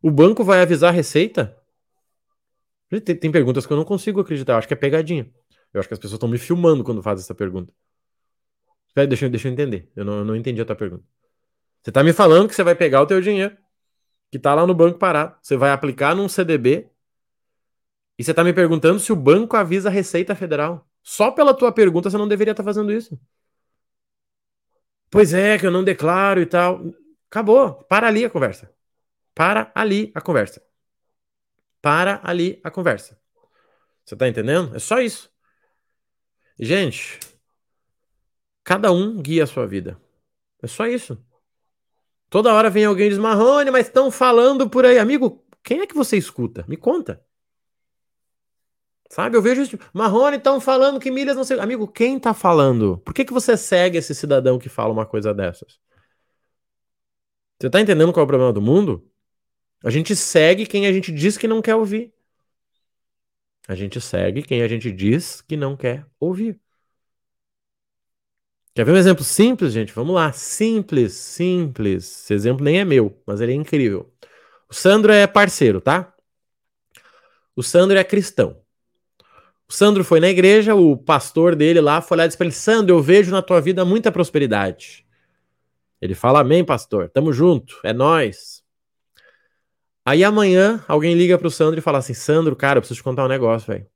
[0.00, 1.60] o banco vai avisar a receita?
[2.88, 5.28] Tem, tem perguntas que eu não consigo acreditar, eu acho que é pegadinha.
[5.74, 7.74] Eu acho que as pessoas estão me filmando quando fazem essa pergunta.
[8.86, 9.90] Espera, deixa, deixa eu entender.
[9.96, 11.02] Eu não, eu não entendi a tua pergunta.
[11.82, 13.56] Você está me falando que você vai pegar o teu dinheiro,
[14.36, 16.90] que está lá no banco parado, você vai aplicar num CDB,
[18.18, 20.86] e você está me perguntando se o banco avisa a Receita Federal.
[21.02, 23.18] Só pela tua pergunta você não deveria estar tá fazendo isso.
[25.10, 26.82] Pois é, que eu não declaro e tal.
[27.30, 27.74] Acabou.
[27.84, 28.70] Para ali a conversa.
[29.34, 30.62] Para ali a conversa.
[31.80, 33.20] Para ali a conversa.
[34.04, 34.74] Você tá entendendo?
[34.74, 35.30] É só isso.
[36.58, 37.20] Gente,
[38.64, 40.00] cada um guia a sua vida.
[40.62, 41.22] É só isso.
[42.28, 44.98] Toda hora vem alguém e diz, Marrone, mas estão falando por aí.
[44.98, 46.64] Amigo, quem é que você escuta?
[46.68, 47.24] Me conta.
[49.08, 49.78] Sabe, eu vejo isso.
[49.92, 51.58] Marrone estão falando que milhas não sei.
[51.60, 52.98] Amigo, quem tá falando?
[52.98, 55.78] Por que, que você segue esse cidadão que fala uma coisa dessas?
[57.60, 59.08] Você tá entendendo qual é o problema do mundo?
[59.82, 62.12] A gente segue quem a gente diz que não quer ouvir.
[63.68, 66.60] A gente segue quem a gente diz que não quer ouvir.
[68.76, 69.90] Quer ver um exemplo simples, gente?
[69.94, 70.30] Vamos lá.
[70.32, 72.04] Simples, simples.
[72.24, 74.12] Esse exemplo nem é meu, mas ele é incrível.
[74.68, 76.14] O Sandro é parceiro, tá?
[77.56, 78.60] O Sandro é cristão.
[79.66, 82.54] O Sandro foi na igreja, o pastor dele lá foi lá e disse para ele:
[82.54, 85.06] Sandro, eu vejo na tua vida muita prosperidade.
[85.98, 88.62] Ele fala: Amém, pastor, tamo junto, é nós.
[90.04, 93.24] Aí amanhã alguém liga pro Sandro e fala assim: Sandro, cara, eu preciso te contar
[93.24, 93.86] um negócio, velho.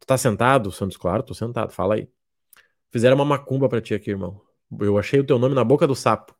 [0.00, 0.72] Tu tá sentado?
[0.72, 2.15] Sandro, claro, tô sentado, fala aí.
[2.90, 4.40] Fizeram uma macumba pra ti aqui, irmão.
[4.80, 6.34] Eu achei o teu nome na boca do sapo.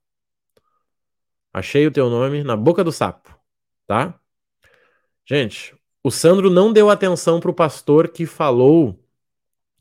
[1.52, 3.34] Achei o teu nome na boca do sapo,
[3.86, 4.18] tá?
[5.24, 9.02] Gente, o Sandro não deu atenção para o pastor que falou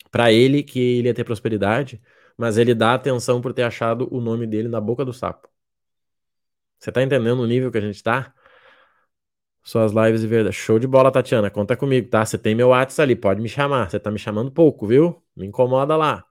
[0.09, 2.01] para ele que ele ia ter prosperidade,
[2.37, 5.49] mas ele dá atenção por ter achado o nome dele na boca do sapo.
[6.79, 8.33] Você tá entendendo o nível que a gente tá?
[9.63, 10.55] Suas lives de verdade.
[10.55, 11.49] Show de bola, Tatiana.
[11.49, 12.25] Conta comigo, tá?
[12.25, 13.89] Você tem meu WhatsApp ali, pode me chamar.
[13.89, 15.21] Você tá me chamando pouco, viu?
[15.35, 16.23] Me incomoda lá.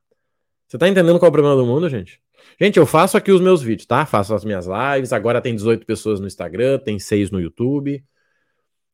[0.68, 2.20] Você tá entendendo qual é o problema do mundo, gente?
[2.60, 4.06] Gente, eu faço aqui os meus vídeos, tá?
[4.06, 5.12] Faço as minhas lives.
[5.12, 8.04] Agora tem 18 pessoas no Instagram, tem 6 no YouTube.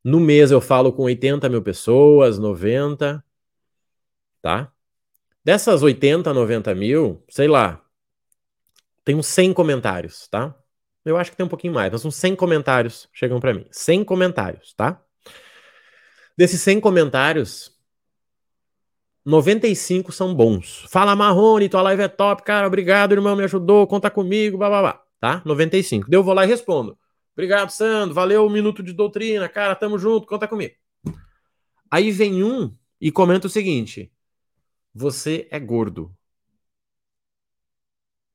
[0.02, 3.22] No mês eu falo com 80 mil pessoas, 90,
[4.40, 4.72] tá?
[5.44, 7.82] Dessas 80, 90 mil, sei lá,
[9.04, 10.54] tem uns 100 comentários, tá?
[11.04, 13.66] Eu acho que tem um pouquinho mais, mas uns 100 comentários chegam para mim.
[13.70, 15.02] 100 comentários, tá?
[16.36, 17.76] Desses 100 comentários,
[19.24, 20.86] 95 são bons.
[20.88, 24.80] Fala Marrone, tua live é top, cara, obrigado, irmão, me ajudou, conta comigo, blá blá
[24.80, 25.42] blá, tá?
[25.44, 26.08] 95.
[26.10, 26.98] Daí eu vou lá e respondo.
[27.32, 28.14] Obrigado, Sandro.
[28.14, 29.48] Valeu o minuto de doutrina.
[29.48, 30.26] Cara, tamo junto.
[30.26, 30.74] Conta comigo.
[31.90, 34.12] Aí vem um e comenta o seguinte:
[34.94, 36.14] Você é gordo.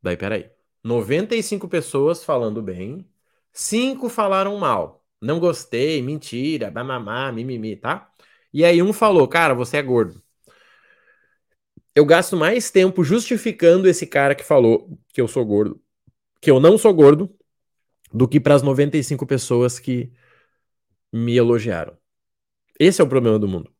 [0.02, 0.50] Daí, peraí.
[0.84, 3.10] 95 pessoas falando bem,
[3.52, 5.04] 5 falaram mal.
[5.21, 8.12] Não gostei, mentira, mamamá, mimimi, tá?
[8.54, 10.21] E aí um falou, cara, você é gordo.
[11.95, 15.81] Eu gasto mais tempo justificando esse cara que falou que eu sou gordo,
[16.41, 17.34] que eu não sou gordo,
[18.13, 20.12] do que para as 95 pessoas que
[21.12, 21.97] me elogiaram.
[22.77, 23.73] Esse é o problema do mundo.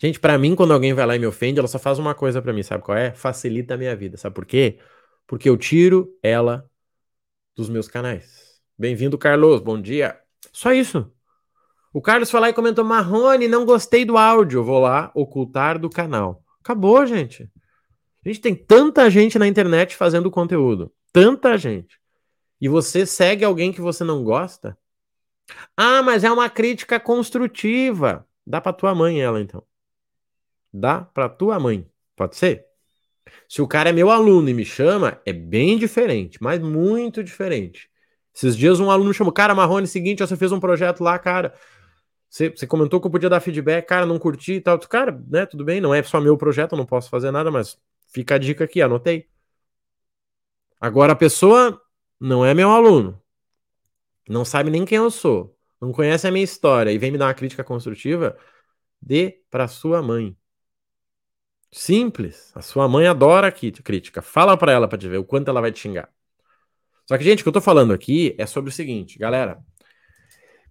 [0.00, 2.42] Gente, para mim, quando alguém vai lá e me ofende, ela só faz uma coisa
[2.42, 3.12] para mim, sabe qual é?
[3.12, 4.16] Facilita a minha vida.
[4.16, 4.78] Sabe por quê?
[5.26, 6.68] Porque eu tiro ela
[7.54, 8.60] dos meus canais.
[8.76, 9.60] Bem-vindo, Carlos.
[9.60, 10.18] Bom dia.
[10.52, 11.12] Só isso.
[11.92, 14.64] O Carlos foi lá e comentou: Marrone, não gostei do áudio.
[14.64, 16.41] Vou lá ocultar do canal.
[16.62, 17.50] Acabou, gente.
[18.24, 20.92] A gente tem tanta gente na internet fazendo conteúdo.
[21.12, 22.00] Tanta gente
[22.62, 24.78] e você segue alguém que você não gosta?
[25.76, 28.24] Ah, mas é uma crítica construtiva.
[28.46, 29.64] Dá para tua mãe ela então.
[30.72, 31.84] Dá para tua mãe.
[32.14, 32.64] Pode ser?
[33.48, 37.90] Se o cara é meu aluno e me chama, é bem diferente, mas muito diferente.
[38.32, 41.52] Esses dias um aluno chamou, cara, Marrone, seguinte, você fez um projeto lá, cara.
[42.32, 44.78] Você, você comentou que eu podia dar feedback, cara, não curti e tal.
[44.78, 47.78] Cara, né, tudo bem, não é só meu projeto, eu não posso fazer nada, mas
[48.08, 49.28] fica a dica aqui, anotei.
[50.80, 51.78] Agora a pessoa
[52.18, 53.20] não é meu aluno,
[54.26, 57.26] não sabe nem quem eu sou, não conhece a minha história e vem me dar
[57.26, 58.34] uma crítica construtiva,
[59.00, 60.34] dê para sua mãe.
[61.70, 62.50] Simples.
[62.54, 64.22] A sua mãe adora crítica.
[64.22, 66.08] Fala para ela para te ver o quanto ela vai te xingar.
[67.06, 69.62] Só que, gente, o que eu tô falando aqui é sobre o seguinte, galera.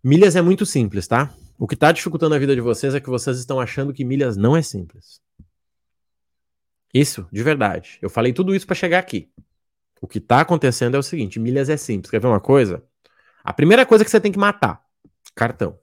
[0.04, 1.34] Milhas é muito simples, tá?
[1.62, 4.36] O que está dificultando a vida de vocês é que vocês estão achando que milhas
[4.36, 5.21] não é simples.
[6.91, 8.00] Isso, de verdade.
[8.02, 9.32] Eu falei tudo isso para chegar aqui.
[10.02, 12.10] O que está acontecendo é o seguinte: milhas é simples.
[12.10, 12.84] Quer ver uma coisa?
[13.43, 14.84] A primeira coisa que você tem que matar:
[15.36, 15.78] cartão.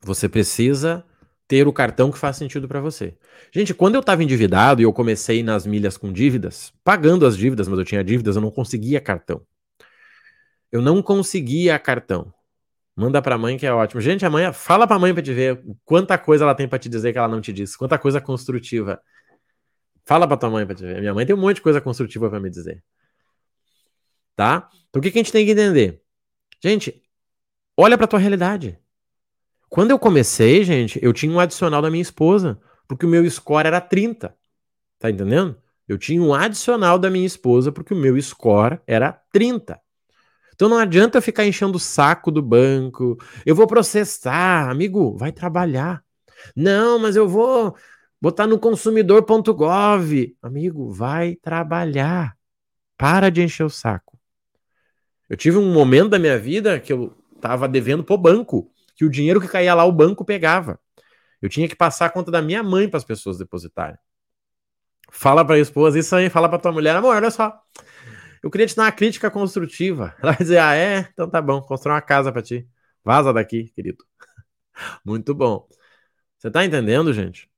[0.00, 1.04] Você precisa
[1.48, 3.18] ter o cartão que faz sentido para você.
[3.52, 7.66] Gente, quando eu estava endividado e eu comecei nas milhas com dívidas, pagando as dívidas,
[7.66, 9.44] mas eu tinha dívidas, eu não conseguia cartão.
[10.70, 12.32] Eu não conseguia cartão.
[12.98, 14.00] Manda pra mãe que é ótimo.
[14.00, 16.88] Gente, a mãe, fala pra mãe pra te ver quanta coisa ela tem para te
[16.88, 17.78] dizer que ela não te disse.
[17.78, 19.00] Quanta coisa construtiva.
[20.04, 20.98] Fala pra tua mãe pra te ver.
[20.98, 22.82] Minha mãe tem um monte de coisa construtiva para me dizer.
[24.34, 24.68] Tá?
[24.88, 26.02] Então o que, que a gente tem que entender?
[26.60, 27.00] Gente,
[27.76, 28.76] olha pra tua realidade.
[29.68, 33.68] Quando eu comecei, gente, eu tinha um adicional da minha esposa, porque o meu score
[33.68, 34.36] era 30.
[34.98, 35.56] Tá entendendo?
[35.86, 39.80] Eu tinha um adicional da minha esposa, porque o meu score era 30.
[40.58, 43.16] Então não adianta ficar enchendo o saco do banco.
[43.46, 46.02] Eu vou processar, amigo, vai trabalhar.
[46.56, 47.76] Não, mas eu vou
[48.20, 50.36] botar no consumidor.gov.
[50.42, 52.36] Amigo, vai trabalhar.
[52.96, 54.18] Para de encher o saco.
[55.30, 59.10] Eu tive um momento da minha vida que eu tava devendo pro banco, que o
[59.10, 60.80] dinheiro que caía lá o banco pegava.
[61.40, 63.96] Eu tinha que passar a conta da minha mãe para as pessoas depositarem.
[65.08, 67.62] Fala para a esposa isso aí, fala para tua mulher, amor, olha só.
[68.42, 70.14] Eu queria te dar uma crítica construtiva.
[70.22, 71.08] Ela vai dizer: Ah, é?
[71.12, 72.68] Então tá bom, constrói uma casa para ti.
[73.04, 74.04] Vaza daqui, querido.
[75.04, 75.68] Muito bom.
[76.38, 77.50] Você tá entendendo, gente?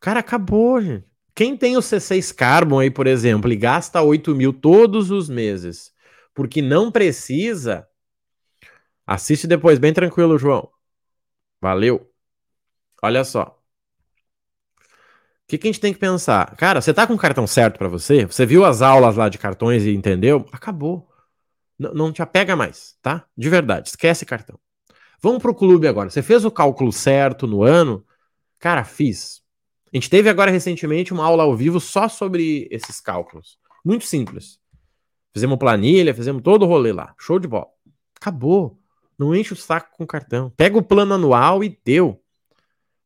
[0.00, 1.06] Cara, acabou, gente.
[1.34, 5.92] Quem tem o C6 Carbon aí, por exemplo, e gasta 8 mil todos os meses,
[6.34, 7.88] porque não precisa,
[9.06, 10.70] assiste depois, bem tranquilo, João.
[11.60, 12.10] Valeu.
[13.02, 13.59] Olha só
[15.50, 16.54] que, que a gente tem que pensar?
[16.56, 18.24] Cara, você tá com o cartão certo para você?
[18.24, 20.46] Você viu as aulas lá de cartões e entendeu?
[20.52, 21.08] Acabou.
[21.78, 23.26] N não te apega mais, tá?
[23.36, 24.58] De verdade, esquece cartão.
[25.20, 26.08] Vamos pro clube agora.
[26.08, 28.04] Você fez o cálculo certo no ano?
[28.58, 29.42] Cara, fiz.
[29.92, 33.58] A gente teve agora recentemente uma aula ao vivo só sobre esses cálculos.
[33.84, 34.58] Muito simples.
[35.32, 37.14] Fizemos planilha, fizemos todo o rolê lá.
[37.18, 37.66] Show de bola.
[38.20, 38.78] Acabou.
[39.18, 40.50] Não enche o saco com cartão.
[40.56, 42.19] Pega o plano anual e deu.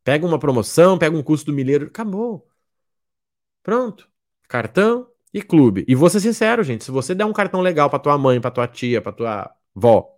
[0.04, 2.46] Pega uma promoção, pega um custo do milheiro, acabou.
[3.62, 4.08] Pronto.
[4.46, 5.84] Cartão e clube.
[5.88, 8.50] E vou ser sincero, gente, se você der um cartão legal para tua mãe, para
[8.50, 10.14] tua tia, para tua vó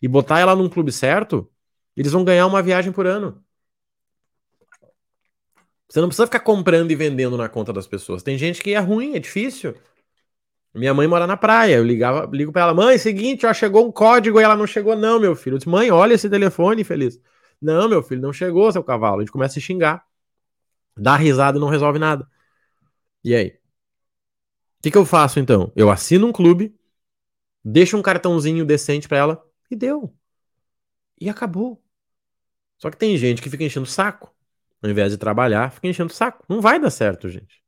[0.00, 1.50] e botar ela num clube certo,
[1.96, 3.44] eles vão ganhar uma viagem por ano.
[5.88, 8.22] Você não precisa ficar comprando e vendendo na conta das pessoas.
[8.22, 9.74] Tem gente que é ruim, é difícil.
[10.74, 11.76] Minha mãe mora na praia.
[11.76, 14.96] Eu ligava, ligo para ela, mãe, seguinte, ó, chegou um código e ela não chegou,
[14.96, 15.54] não, meu filho.
[15.54, 17.20] Eu disse, mãe, olha esse telefone, feliz.
[17.64, 19.16] Não, meu filho, não chegou seu cavalo.
[19.16, 20.06] A gente começa a xingar.
[20.94, 22.28] Dá risada e não resolve nada.
[23.24, 23.48] E aí?
[23.48, 25.72] O que, que eu faço então?
[25.74, 26.78] Eu assino um clube,
[27.64, 30.14] deixo um cartãozinho decente para ela e deu.
[31.18, 31.82] E acabou.
[32.76, 34.30] Só que tem gente que fica enchendo saco.
[34.82, 36.44] Ao invés de trabalhar, fica enchendo saco.
[36.46, 37.64] Não vai dar certo, gente.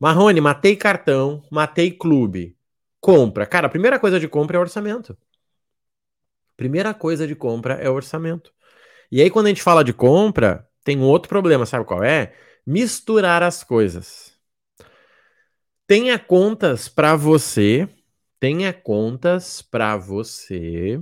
[0.00, 2.56] Marrone, matei cartão, matei clube.
[3.00, 3.44] Compra.
[3.44, 5.14] Cara, a primeira coisa de compra é orçamento.
[6.56, 8.50] Primeira coisa de compra é orçamento.
[9.10, 12.34] E aí, quando a gente fala de compra, tem um outro problema, sabe qual é?
[12.66, 14.32] Misturar as coisas.
[15.86, 17.88] Tenha contas para você,
[18.38, 21.00] tenha contas para você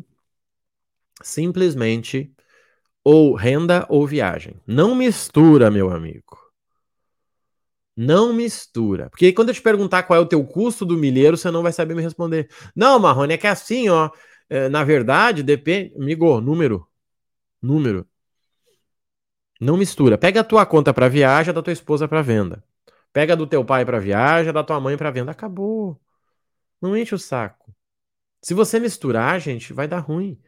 [1.23, 2.33] simplesmente
[3.03, 4.61] ou renda ou viagem.
[4.67, 6.39] Não mistura, meu amigo.
[7.97, 9.09] Não mistura.
[9.09, 11.73] Porque quando eu te perguntar qual é o teu custo do milheiro, você não vai
[11.73, 12.51] saber me responder.
[12.75, 14.11] Não, Marrone, é que é assim, ó.
[14.49, 15.95] É, na verdade, depende.
[15.97, 16.87] Amigo, número
[17.63, 18.07] número.
[19.61, 20.19] Não mistura.
[20.19, 22.63] Pega a tua conta para viagem, da tua esposa para venda.
[23.13, 25.31] Pega do teu pai para viagem, da tua mãe para venda.
[25.31, 26.01] Acabou.
[26.81, 27.75] Não enche o saco.
[28.43, 30.39] Se você misturar, gente, vai dar ruim.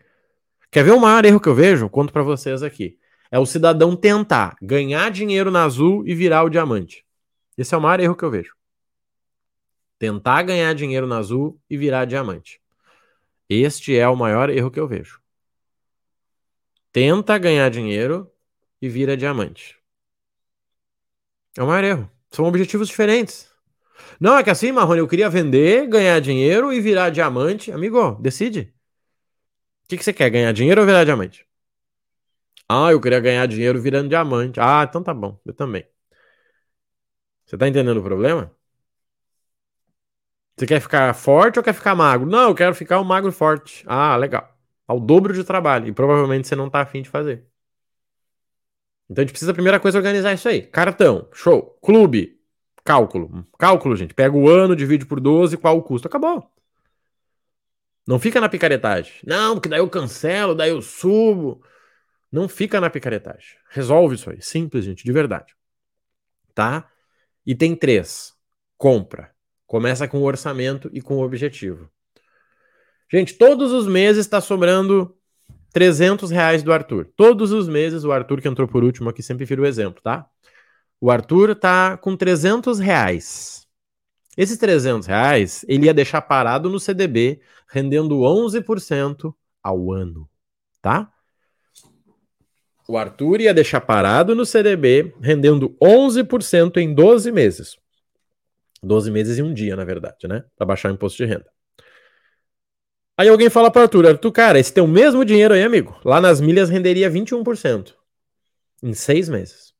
[0.71, 1.89] Quer ver o maior erro que eu vejo?
[1.89, 2.99] Conto para vocês aqui.
[3.31, 7.05] É o cidadão tentar ganhar dinheiro na azul e virar o diamante.
[7.57, 8.55] Esse é o maior erro que eu vejo.
[9.99, 12.61] Tentar ganhar dinheiro na azul e virar diamante.
[13.49, 15.21] Este é o maior erro que eu vejo
[16.93, 18.31] tenta ganhar dinheiro
[18.81, 19.77] e vira diamante.
[21.57, 22.11] É o maior erro.
[22.31, 23.49] São objetivos diferentes.
[24.21, 27.73] Não, é que assim, Marrone, eu queria vender, ganhar dinheiro e virar diamante.
[27.73, 28.75] Amigo, decide.
[29.85, 30.31] O que, que você quer?
[30.31, 31.47] Ganhar dinheiro ou virar diamante?
[32.69, 34.59] Ah, eu queria ganhar dinheiro virando diamante.
[34.61, 35.39] Ah, então tá bom.
[35.45, 35.87] Eu também.
[37.45, 38.55] Você tá entendendo o problema?
[40.57, 42.29] Você quer ficar forte ou quer ficar magro?
[42.29, 43.85] Não, eu quero ficar um magro forte.
[43.87, 44.58] Ah, legal
[44.89, 45.87] ao dobro de trabalho.
[45.87, 47.47] E provavelmente você não tá afim de fazer.
[49.09, 50.63] Então a gente precisa, a primeira coisa, organizar isso aí.
[50.63, 51.79] Cartão, show.
[51.83, 52.41] Clube,
[52.85, 53.47] cálculo.
[53.59, 54.15] Cálculo, gente.
[54.15, 56.09] Pega o ano, divide por 12, qual o custo.
[56.09, 56.51] Acabou.
[58.07, 59.13] Não fica na picaretagem.
[59.27, 61.63] Não, porque daí eu cancelo, daí eu subo.
[62.33, 63.57] Não fica na picaretagem.
[63.71, 64.41] Resolve isso aí.
[64.41, 65.55] Simples, gente, de verdade.
[66.55, 66.91] Tá?
[67.45, 68.35] E tem três.
[68.77, 69.35] Compra.
[69.67, 71.91] Começa com o orçamento e com o objetivo.
[73.11, 75.17] Gente, todos os meses está sobrando
[75.73, 77.11] 300 reais do Arthur.
[77.17, 80.27] Todos os meses, o Arthur que entrou por último aqui, sempre vira o exemplo, tá?
[81.01, 83.67] O Arthur tá com 300 reais.
[84.37, 90.29] Esses 300 reais, ele ia deixar parado no CDB, rendendo 11% ao ano,
[90.83, 91.11] tá?
[92.87, 97.77] O Arthur ia deixar parado no CDB, rendendo 11% em 12 meses.
[98.83, 100.45] 12 meses e um dia, na verdade, né?
[100.57, 101.58] Para baixar o imposto de renda.
[103.19, 106.41] Aí alguém fala para Arthur, Arthur, cara, esse teu mesmo dinheiro aí, amigo, lá nas
[106.41, 107.97] milhas renderia 21%
[108.81, 109.75] em seis meses.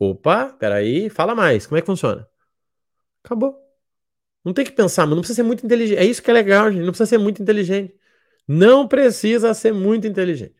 [0.00, 2.28] Opa, peraí, fala mais, como é que funciona?
[3.24, 3.56] Acabou.
[4.44, 5.98] Não tem que pensar, mas não precisa ser muito inteligente.
[5.98, 6.80] É isso que é legal, gente.
[6.80, 7.94] Não precisa ser muito inteligente.
[8.48, 10.56] Não precisa ser muito inteligente.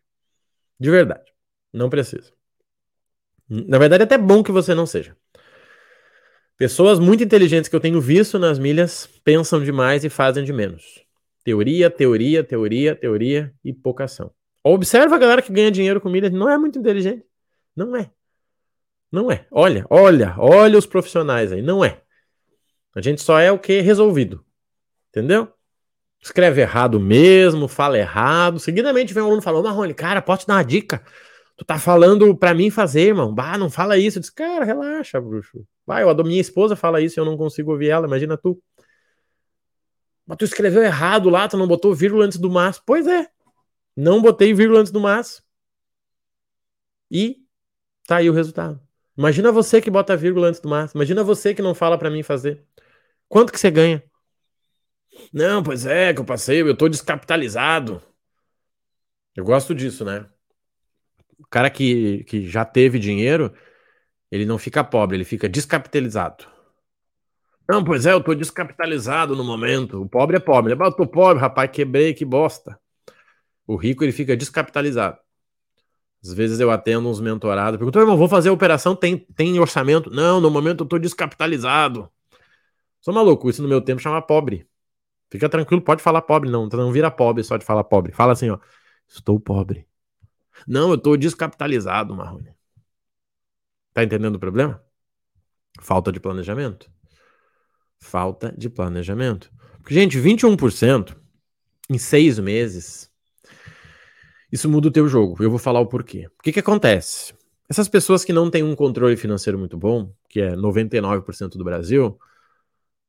[0.79, 1.33] De verdade.
[1.73, 2.33] Não precisa.
[3.49, 5.17] Na verdade, é até bom que você não seja.
[6.57, 11.02] Pessoas muito inteligentes que eu tenho visto nas milhas pensam demais e fazem de menos.
[11.45, 14.33] Teoria, teoria, teoria, teoria e pouca ação.
[14.65, 17.25] Observa a galera que ganha dinheiro com milhas, não é muito inteligente.
[17.77, 18.11] Não é.
[19.11, 19.47] Não é.
[19.51, 21.61] Olha, olha, olha os profissionais aí.
[21.61, 22.01] Não é.
[22.95, 23.81] A gente só é o que?
[23.81, 24.45] Resolvido.
[25.11, 25.49] Entendeu?
[26.23, 28.61] Escreve errado mesmo, fala errado.
[28.61, 31.03] Seguidamente vem um aluno falando, Marrone, cara, pode te dar uma dica?
[31.57, 33.35] Tu tá falando pra mim fazer, irmão.
[33.35, 34.19] Bah, não fala isso.
[34.19, 35.67] Eu disse, cara, relaxa, bruxo.
[35.85, 38.61] Vai, a minha esposa fala isso e eu não consigo ouvir ela, imagina tu.
[40.33, 42.79] Mas tu escreveu errado lá, tu não botou vírgula antes do mas.
[42.79, 43.31] Pois é.
[43.95, 45.43] Não botei vírgula antes do mas.
[47.11, 47.45] E
[48.07, 48.81] tá aí o resultado.
[49.15, 50.93] Imagina você que bota vírgula antes do mas.
[50.95, 52.65] Imagina você que não fala para mim fazer.
[53.29, 54.03] Quanto que você ganha?
[55.31, 58.01] Não, pois é, que eu passei, eu tô descapitalizado.
[59.37, 60.31] Eu gosto disso, né?
[61.39, 63.53] O cara que, que já teve dinheiro,
[64.31, 66.47] ele não fica pobre, ele fica descapitalizado.
[67.69, 70.03] Não, pois é, eu tô descapitalizado no momento.
[70.03, 70.75] O pobre é pobre.
[70.75, 72.79] Eu tô pobre, rapaz, quebrei, que bosta.
[73.67, 75.19] O rico, ele fica descapitalizado.
[76.23, 80.09] Às vezes eu atendo uns mentorados, pergunto, irmão, vou fazer a operação, tem, tem orçamento?
[80.09, 82.09] Não, no momento eu tô descapitalizado.
[83.01, 84.69] Sou maluco, isso no meu tempo chama pobre.
[85.29, 86.69] Fica tranquilo, pode falar pobre, não.
[86.69, 88.13] Não vira pobre só de falar pobre.
[88.13, 88.59] Fala assim, ó.
[89.09, 89.89] Estou pobre.
[90.67, 92.55] Não, eu estou descapitalizado, Marrone.
[93.93, 94.81] Tá entendendo o problema?
[95.81, 96.91] Falta de planejamento.
[98.03, 99.49] Falta de planejamento.
[99.79, 101.17] Porque, gente, 21%
[101.89, 103.09] em seis meses.
[104.51, 105.41] Isso muda o teu jogo.
[105.43, 106.27] Eu vou falar o porquê.
[106.27, 107.33] O que, que acontece?
[107.71, 112.19] Essas pessoas que não têm um controle financeiro muito bom, que é 99% do Brasil,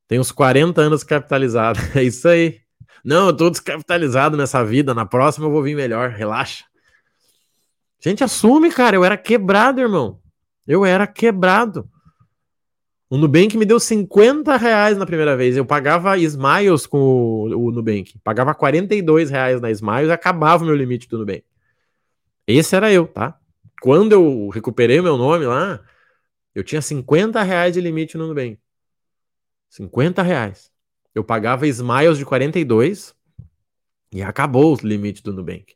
[0.08, 1.80] tem uns 40 anos capitalizado.
[1.98, 2.62] É isso aí.
[3.04, 4.94] Não, eu tô descapitalizado nessa vida.
[4.94, 6.12] Na próxima eu vou vir melhor.
[6.12, 6.66] Relaxa.
[8.00, 8.96] Gente, assume, cara.
[8.96, 10.22] Eu era quebrado, irmão.
[10.68, 11.90] Eu era quebrado.
[13.14, 15.56] O Nubank me deu 50 reais na primeira vez.
[15.56, 18.18] Eu pagava Smiles com o, o Nubank.
[18.24, 21.44] Pagava 42 reais na Smiles e acabava o meu limite do Nubank.
[22.48, 23.40] Esse era eu, tá?
[23.84, 25.80] Quando eu recuperei meu nome lá,
[26.56, 28.58] eu tinha 50 reais de limite no Nubank.
[29.70, 30.72] 50 reais.
[31.14, 33.14] Eu pagava Smiles de 42
[34.12, 35.76] e acabou o limite do Nubank.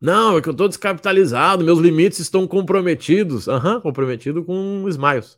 [0.00, 3.48] Não, é que eu estou descapitalizado, meus limites estão comprometidos.
[3.48, 5.36] Aham, uhum, comprometido com Smiles.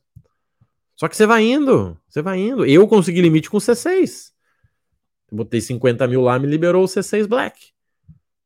[0.99, 2.67] Só que você vai indo, você vai indo.
[2.67, 4.33] Eu consegui limite com C6.
[5.31, 7.71] Eu botei 50 mil lá, me liberou o C6 Black.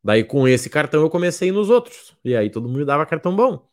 [0.04, 2.14] Daí com esse cartão eu comecei nos outros.
[2.22, 3.66] E aí todo mundo dava cartão bom.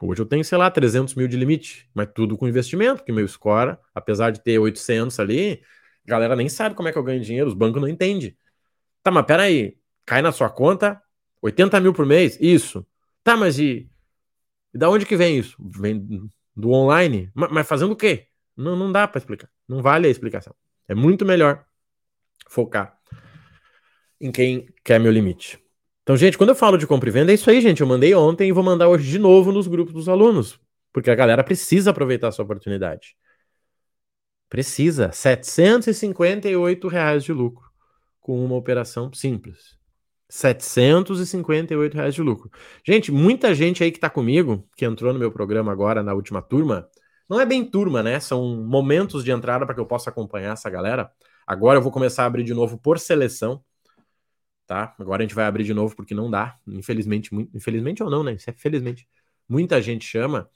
[0.00, 3.28] Hoje eu tenho, sei lá, 300 mil de limite, mas tudo com investimento, porque meu
[3.28, 5.62] score, apesar de ter 800 ali,
[6.04, 8.36] a galera nem sabe como é que eu ganho dinheiro, os bancos não entendem.
[9.00, 11.00] Tá, mas peraí, cai na sua conta
[11.40, 12.36] 80 mil por mês?
[12.40, 12.84] Isso.
[13.22, 13.88] Tá, mas e,
[14.74, 15.56] e da onde que vem isso?
[15.60, 17.30] Vem do online?
[17.34, 18.28] Mas, fazendo o quê?
[18.56, 19.48] Não, não dá para explicar.
[19.68, 20.54] Não vale a explicação.
[20.88, 21.64] É muito melhor
[22.48, 22.98] focar
[24.20, 25.58] em quem quer meu limite.
[26.02, 27.80] Então, gente, quando eu falo de compra e venda, é isso aí, gente.
[27.80, 30.60] Eu mandei ontem e vou mandar hoje de novo nos grupos dos alunos,
[30.92, 33.16] porque a galera precisa aproveitar essa oportunidade.
[34.48, 35.10] Precisa.
[35.12, 37.70] 758 reais de lucro
[38.20, 39.76] com uma operação simples.
[40.34, 42.50] 758 reais de lucro.
[42.86, 46.40] Gente, muita gente aí que está comigo, que entrou no meu programa agora na última
[46.40, 46.88] turma,
[47.28, 48.18] não é bem turma, né?
[48.18, 51.10] São momentos de entrada para que eu possa acompanhar essa galera.
[51.46, 53.62] Agora eu vou começar a abrir de novo por seleção
[54.72, 54.94] tá?
[54.98, 58.24] Agora a gente vai abrir de novo porque não dá, infelizmente, muito, infelizmente ou não,
[58.24, 58.32] né?
[58.32, 59.06] Isso é felizmente.
[59.46, 60.48] Muita gente chama.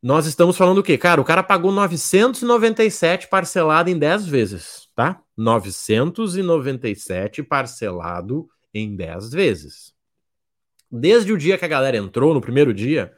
[0.00, 0.96] Nós estamos falando o quê?
[0.96, 5.20] Cara, o cara pagou 997 parcelado em 10 vezes, tá?
[5.36, 9.94] 997 parcelado em 10 vezes.
[10.90, 13.14] Desde o dia que a galera entrou, no primeiro dia,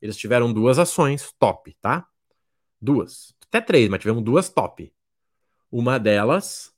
[0.00, 2.06] eles tiveram duas ações top, tá?
[2.80, 3.34] Duas.
[3.48, 4.92] Até três, mas tivemos duas top.
[5.70, 6.74] Uma delas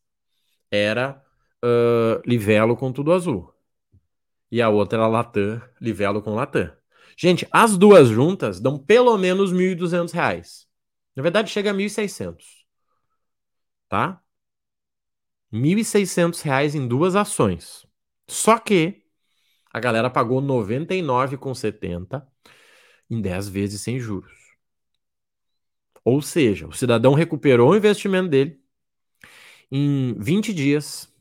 [0.71, 1.23] era
[1.65, 3.53] uh, Livelo com tudo azul.
[4.51, 6.73] E a outra era Latam, Livelo com Latam.
[7.17, 10.67] Gente, as duas juntas dão pelo menos R$ 1.200.
[11.17, 12.37] Na verdade, chega a R$ 1.600.
[13.89, 14.21] Tá?
[15.51, 17.86] R$ 1.600 em duas ações.
[18.29, 19.03] Só que
[19.73, 22.27] a galera pagou R$ 99,70
[23.11, 24.33] em 10 vezes sem juros.
[26.05, 28.61] Ou seja, o cidadão recuperou o investimento dele
[29.71, 31.13] em 20 dias,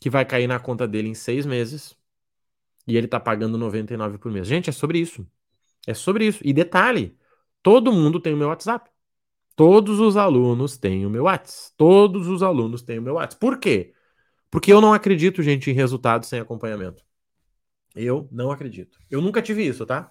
[0.00, 1.96] que vai cair na conta dele em seis meses,
[2.86, 4.46] e ele tá pagando 99 por mês.
[4.46, 5.26] Gente, é sobre isso.
[5.86, 6.40] É sobre isso.
[6.44, 7.18] E detalhe,
[7.62, 8.90] todo mundo tem o meu WhatsApp.
[9.56, 11.74] Todos os alunos têm o meu WhatsApp.
[11.76, 13.40] Todos os alunos têm o meu WhatsApp.
[13.40, 13.94] Por quê?
[14.50, 17.04] Porque eu não acredito, gente, em resultados sem acompanhamento.
[17.94, 18.98] Eu não acredito.
[19.10, 20.10] Eu nunca tive isso, tá?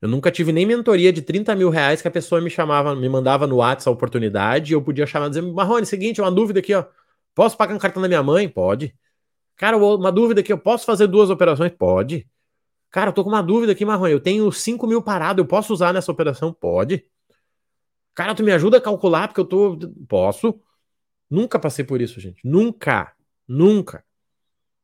[0.00, 3.08] Eu nunca tive nem mentoria de 30 mil reais que a pessoa me chamava, me
[3.08, 6.60] mandava no WhatsApp a oportunidade e eu podia chamar e dizer, Marrone, seguinte, uma dúvida
[6.60, 6.84] aqui, ó.
[7.34, 8.48] Posso pagar um cartão da minha mãe?
[8.48, 8.94] Pode.
[9.56, 11.72] Cara, uma dúvida aqui, eu posso fazer duas operações?
[11.72, 12.28] Pode.
[12.90, 14.12] Cara, eu tô com uma dúvida aqui, Marrone.
[14.12, 16.52] Eu tenho 5 mil parado, eu posso usar nessa operação?
[16.52, 17.04] Pode.
[18.14, 19.78] Cara, tu me ajuda a calcular porque eu tô.
[20.08, 20.60] Posso.
[21.28, 22.40] Nunca passei por isso, gente.
[22.46, 23.15] Nunca.
[23.46, 24.04] Nunca.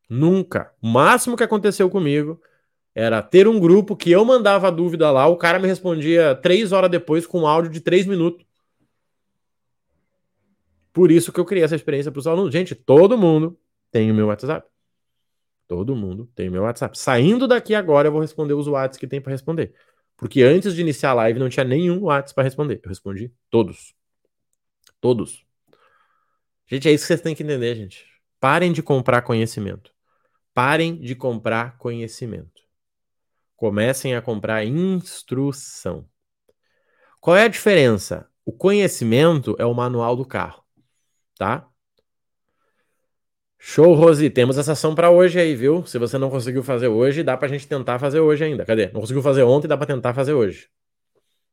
[0.08, 0.72] Nunca.
[0.80, 2.40] O máximo que aconteceu comigo
[2.94, 6.90] era ter um grupo que eu mandava dúvida lá, o cara me respondia três horas
[6.90, 8.44] depois com um áudio de três minutos.
[10.92, 12.52] Por isso que eu criei essa experiência para os alunos.
[12.52, 13.58] Gente, todo mundo
[13.90, 14.68] tem o meu WhatsApp.
[15.66, 16.98] Todo mundo tem o meu WhatsApp.
[16.98, 19.74] Saindo daqui agora, eu vou responder os WhatsApps que tem para responder.
[20.18, 22.80] Porque antes de iniciar a live não tinha nenhum WhatsApp para responder.
[22.84, 23.94] Eu respondi todos.
[25.00, 25.46] Todos.
[26.66, 28.11] Gente, é isso que vocês têm que entender, gente.
[28.43, 29.95] Parem de comprar conhecimento.
[30.53, 32.61] Parem de comprar conhecimento.
[33.55, 36.09] Comecem a comprar instrução.
[37.20, 38.28] Qual é a diferença?
[38.45, 40.64] O conhecimento é o manual do carro,
[41.38, 41.68] tá?
[43.61, 44.28] Show, Rosi.
[44.28, 45.86] Temos essa ação para hoje aí, viu?
[45.86, 48.64] Se você não conseguiu fazer hoje, dá pra gente tentar fazer hoje ainda.
[48.64, 48.90] Cadê?
[48.90, 50.68] Não conseguiu fazer ontem, dá pra tentar fazer hoje.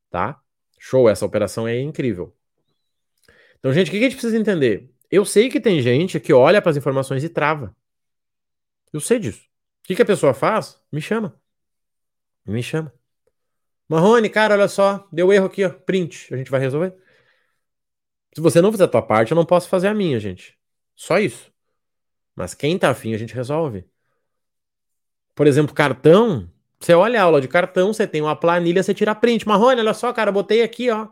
[0.10, 0.42] Tá?
[0.80, 2.36] Show, essa operação é incrível.
[3.60, 4.90] Então, gente, o que a gente precisa entender?
[5.12, 7.76] Eu sei que tem gente que olha para as informações e trava.
[8.94, 9.42] Eu sei disso.
[9.84, 10.80] O que, que a pessoa faz?
[10.92, 11.40] Me chama.
[12.46, 12.94] Me chama.
[13.88, 15.70] Marrone, cara, olha só, deu erro aqui, ó.
[15.70, 16.34] Print.
[16.34, 16.96] A gente vai resolver.
[18.36, 20.58] Se você não fizer a tua parte, eu não posso fazer a minha, gente.
[20.96, 21.52] Só isso.
[22.36, 23.86] Mas quem tá afim, a gente resolve.
[25.36, 26.50] Por exemplo, cartão.
[26.80, 29.48] Você olha a aula de cartão, você tem uma planilha, você tira print.
[29.48, 31.10] Marrone, olha só, cara, botei aqui, ó.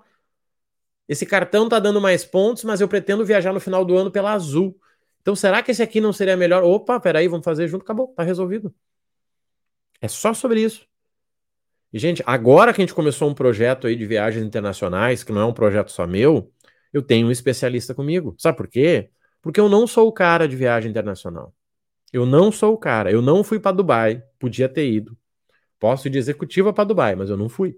[1.08, 4.34] Esse cartão tá dando mais pontos, mas eu pretendo viajar no final do ano pela
[4.34, 4.78] Azul.
[5.22, 6.64] Então, será que esse aqui não seria melhor?
[6.64, 8.74] Opa, peraí, vamos fazer junto, acabou, tá resolvido.
[10.02, 10.88] É só sobre isso.
[11.92, 15.42] E, gente, agora que a gente começou um projeto aí de viagens internacionais, que não
[15.42, 16.52] é um projeto só meu,
[16.92, 18.36] eu tenho um especialista comigo.
[18.38, 19.10] Sabe por quê?
[19.42, 21.54] Porque eu não sou o cara de viagem internacional.
[22.12, 23.12] Eu não sou o cara.
[23.12, 24.24] Eu não fui para Dubai.
[24.40, 25.18] Podia ter ido.
[25.80, 27.78] Posso ir de executiva para Dubai, mas eu não fui.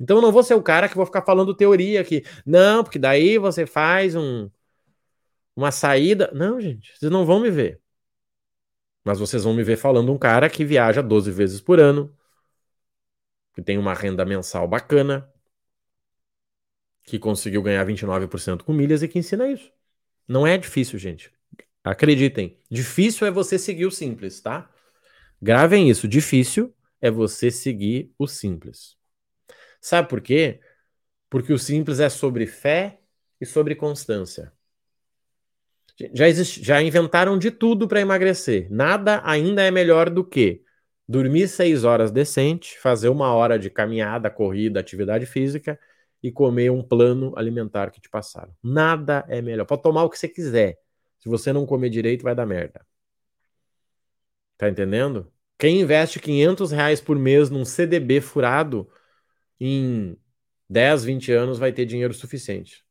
[0.00, 2.24] Então eu não vou ser o cara que vou ficar falando teoria aqui.
[2.44, 4.50] Não, porque daí você faz um,
[5.54, 6.30] uma saída.
[6.34, 7.80] Não, gente, vocês não vão me ver.
[9.04, 12.14] Mas vocês vão me ver falando um cara que viaja 12 vezes por ano,
[13.54, 15.32] que tem uma renda mensal bacana,
[17.04, 19.72] que conseguiu ganhar 29% com milhas e que ensina isso.
[20.26, 21.32] Não é difícil, gente.
[21.84, 22.58] Acreditem.
[22.68, 24.68] Difícil é você seguir o simples, tá?
[25.40, 26.08] Gravem isso.
[26.08, 28.96] Difícil é você seguir o simples.
[29.86, 30.58] Sabe por quê?
[31.30, 32.98] Porque o simples é sobre fé
[33.40, 34.52] e sobre constância.
[36.12, 38.66] Já, já inventaram de tudo para emagrecer.
[38.68, 40.64] Nada ainda é melhor do que
[41.08, 45.78] dormir seis horas decente, fazer uma hora de caminhada, corrida, atividade física
[46.20, 48.52] e comer um plano alimentar que te passaram.
[48.60, 49.66] Nada é melhor.
[49.66, 50.80] Pode tomar o que você quiser.
[51.20, 52.84] Se você não comer direito, vai dar merda.
[54.58, 55.32] Tá entendendo?
[55.56, 58.90] Quem investe 500 reais por mês num CDB furado,
[59.60, 60.16] em
[60.68, 62.84] 10, 20 anos vai ter dinheiro suficiente.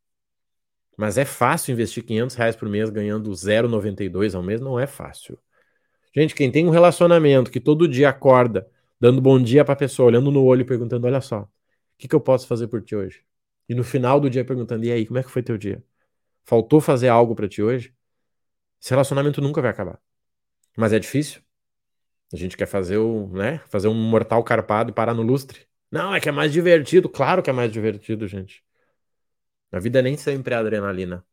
[0.97, 4.61] Mas é fácil investir 500 reais por mês ganhando 0,92 ao mês?
[4.61, 5.38] Não é fácil.
[6.16, 10.07] Gente, quem tem um relacionamento que todo dia acorda dando bom dia para a pessoa,
[10.07, 11.49] olhando no olho e perguntando: Olha só, o
[11.97, 13.24] que, que eu posso fazer por ti hoje?
[13.68, 15.84] E no final do dia perguntando: e aí, como é que foi teu dia?
[16.45, 17.93] Faltou fazer algo para ti hoje?
[18.82, 19.99] Esse relacionamento nunca vai acabar.
[20.78, 21.41] Mas é difícil.
[22.34, 25.68] A gente quer fazer o, né, fazer um mortal carpado e parar no lustre.
[25.91, 27.09] Não, é que é mais divertido.
[27.09, 28.63] Claro que é mais divertido, gente.
[29.71, 31.25] A vida nem sempre é adrenalina.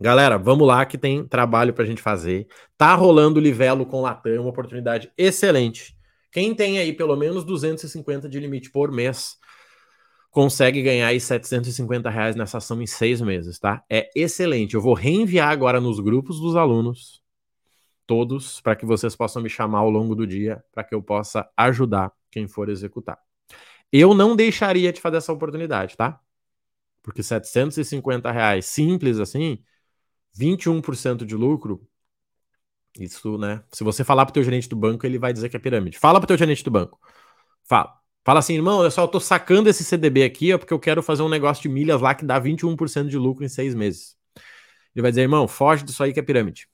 [0.00, 2.46] Galera, vamos lá que tem trabalho pra gente fazer.
[2.76, 5.94] Tá rolando o Livelo com Latam, uma oportunidade excelente.
[6.32, 9.36] Quem tem aí pelo menos 250 de limite por mês,
[10.30, 13.84] consegue ganhar aí 750 reais nessa ação em seis meses, tá?
[13.90, 14.74] É excelente.
[14.74, 17.22] Eu vou reenviar agora nos grupos dos alunos,
[18.06, 21.48] todos, para que vocês possam me chamar ao longo do dia, para que eu possa
[21.56, 23.18] ajudar quem for executar.
[23.92, 26.20] Eu não deixaria de fazer essa oportunidade, tá?
[27.02, 29.62] Porque 750 reais simples assim,
[30.32, 31.86] 21% de lucro,
[32.98, 33.62] isso, né?
[33.72, 35.98] Se você falar pro teu gerente do banco, ele vai dizer que é pirâmide.
[35.98, 36.98] Fala pro teu gerente do banco.
[37.64, 37.98] Fala.
[38.24, 41.22] Fala assim, irmão, eu só tô sacando esse CDB aqui, ó, porque eu quero fazer
[41.22, 44.16] um negócio de milhas lá que dá 21% de lucro em seis meses.
[44.94, 46.68] Ele vai dizer, irmão, foge disso aí que é pirâmide.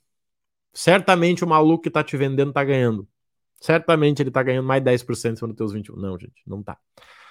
[0.73, 3.09] Certamente o maluco que tá te vendendo tá ganhando.
[3.61, 5.96] Certamente ele tá ganhando mais 10% sobre os teus 21.
[5.96, 6.76] Não, gente, não tá.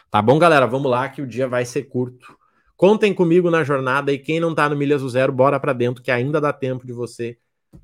[0.10, 0.66] Tá bom, galera?
[0.66, 2.38] Vamos lá que o dia vai ser curto.
[2.76, 6.04] Contem comigo na jornada e quem não tá no Milhas do Zero, bora para dentro
[6.04, 7.38] que ainda dá tempo de você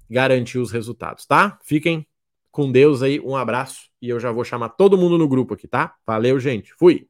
[0.09, 1.57] garantir os resultados, tá?
[1.63, 2.05] Fiquem
[2.51, 5.67] com Deus aí, um abraço e eu já vou chamar todo mundo no grupo aqui,
[5.67, 5.95] tá?
[6.05, 6.73] Valeu, gente.
[6.77, 7.07] Fui.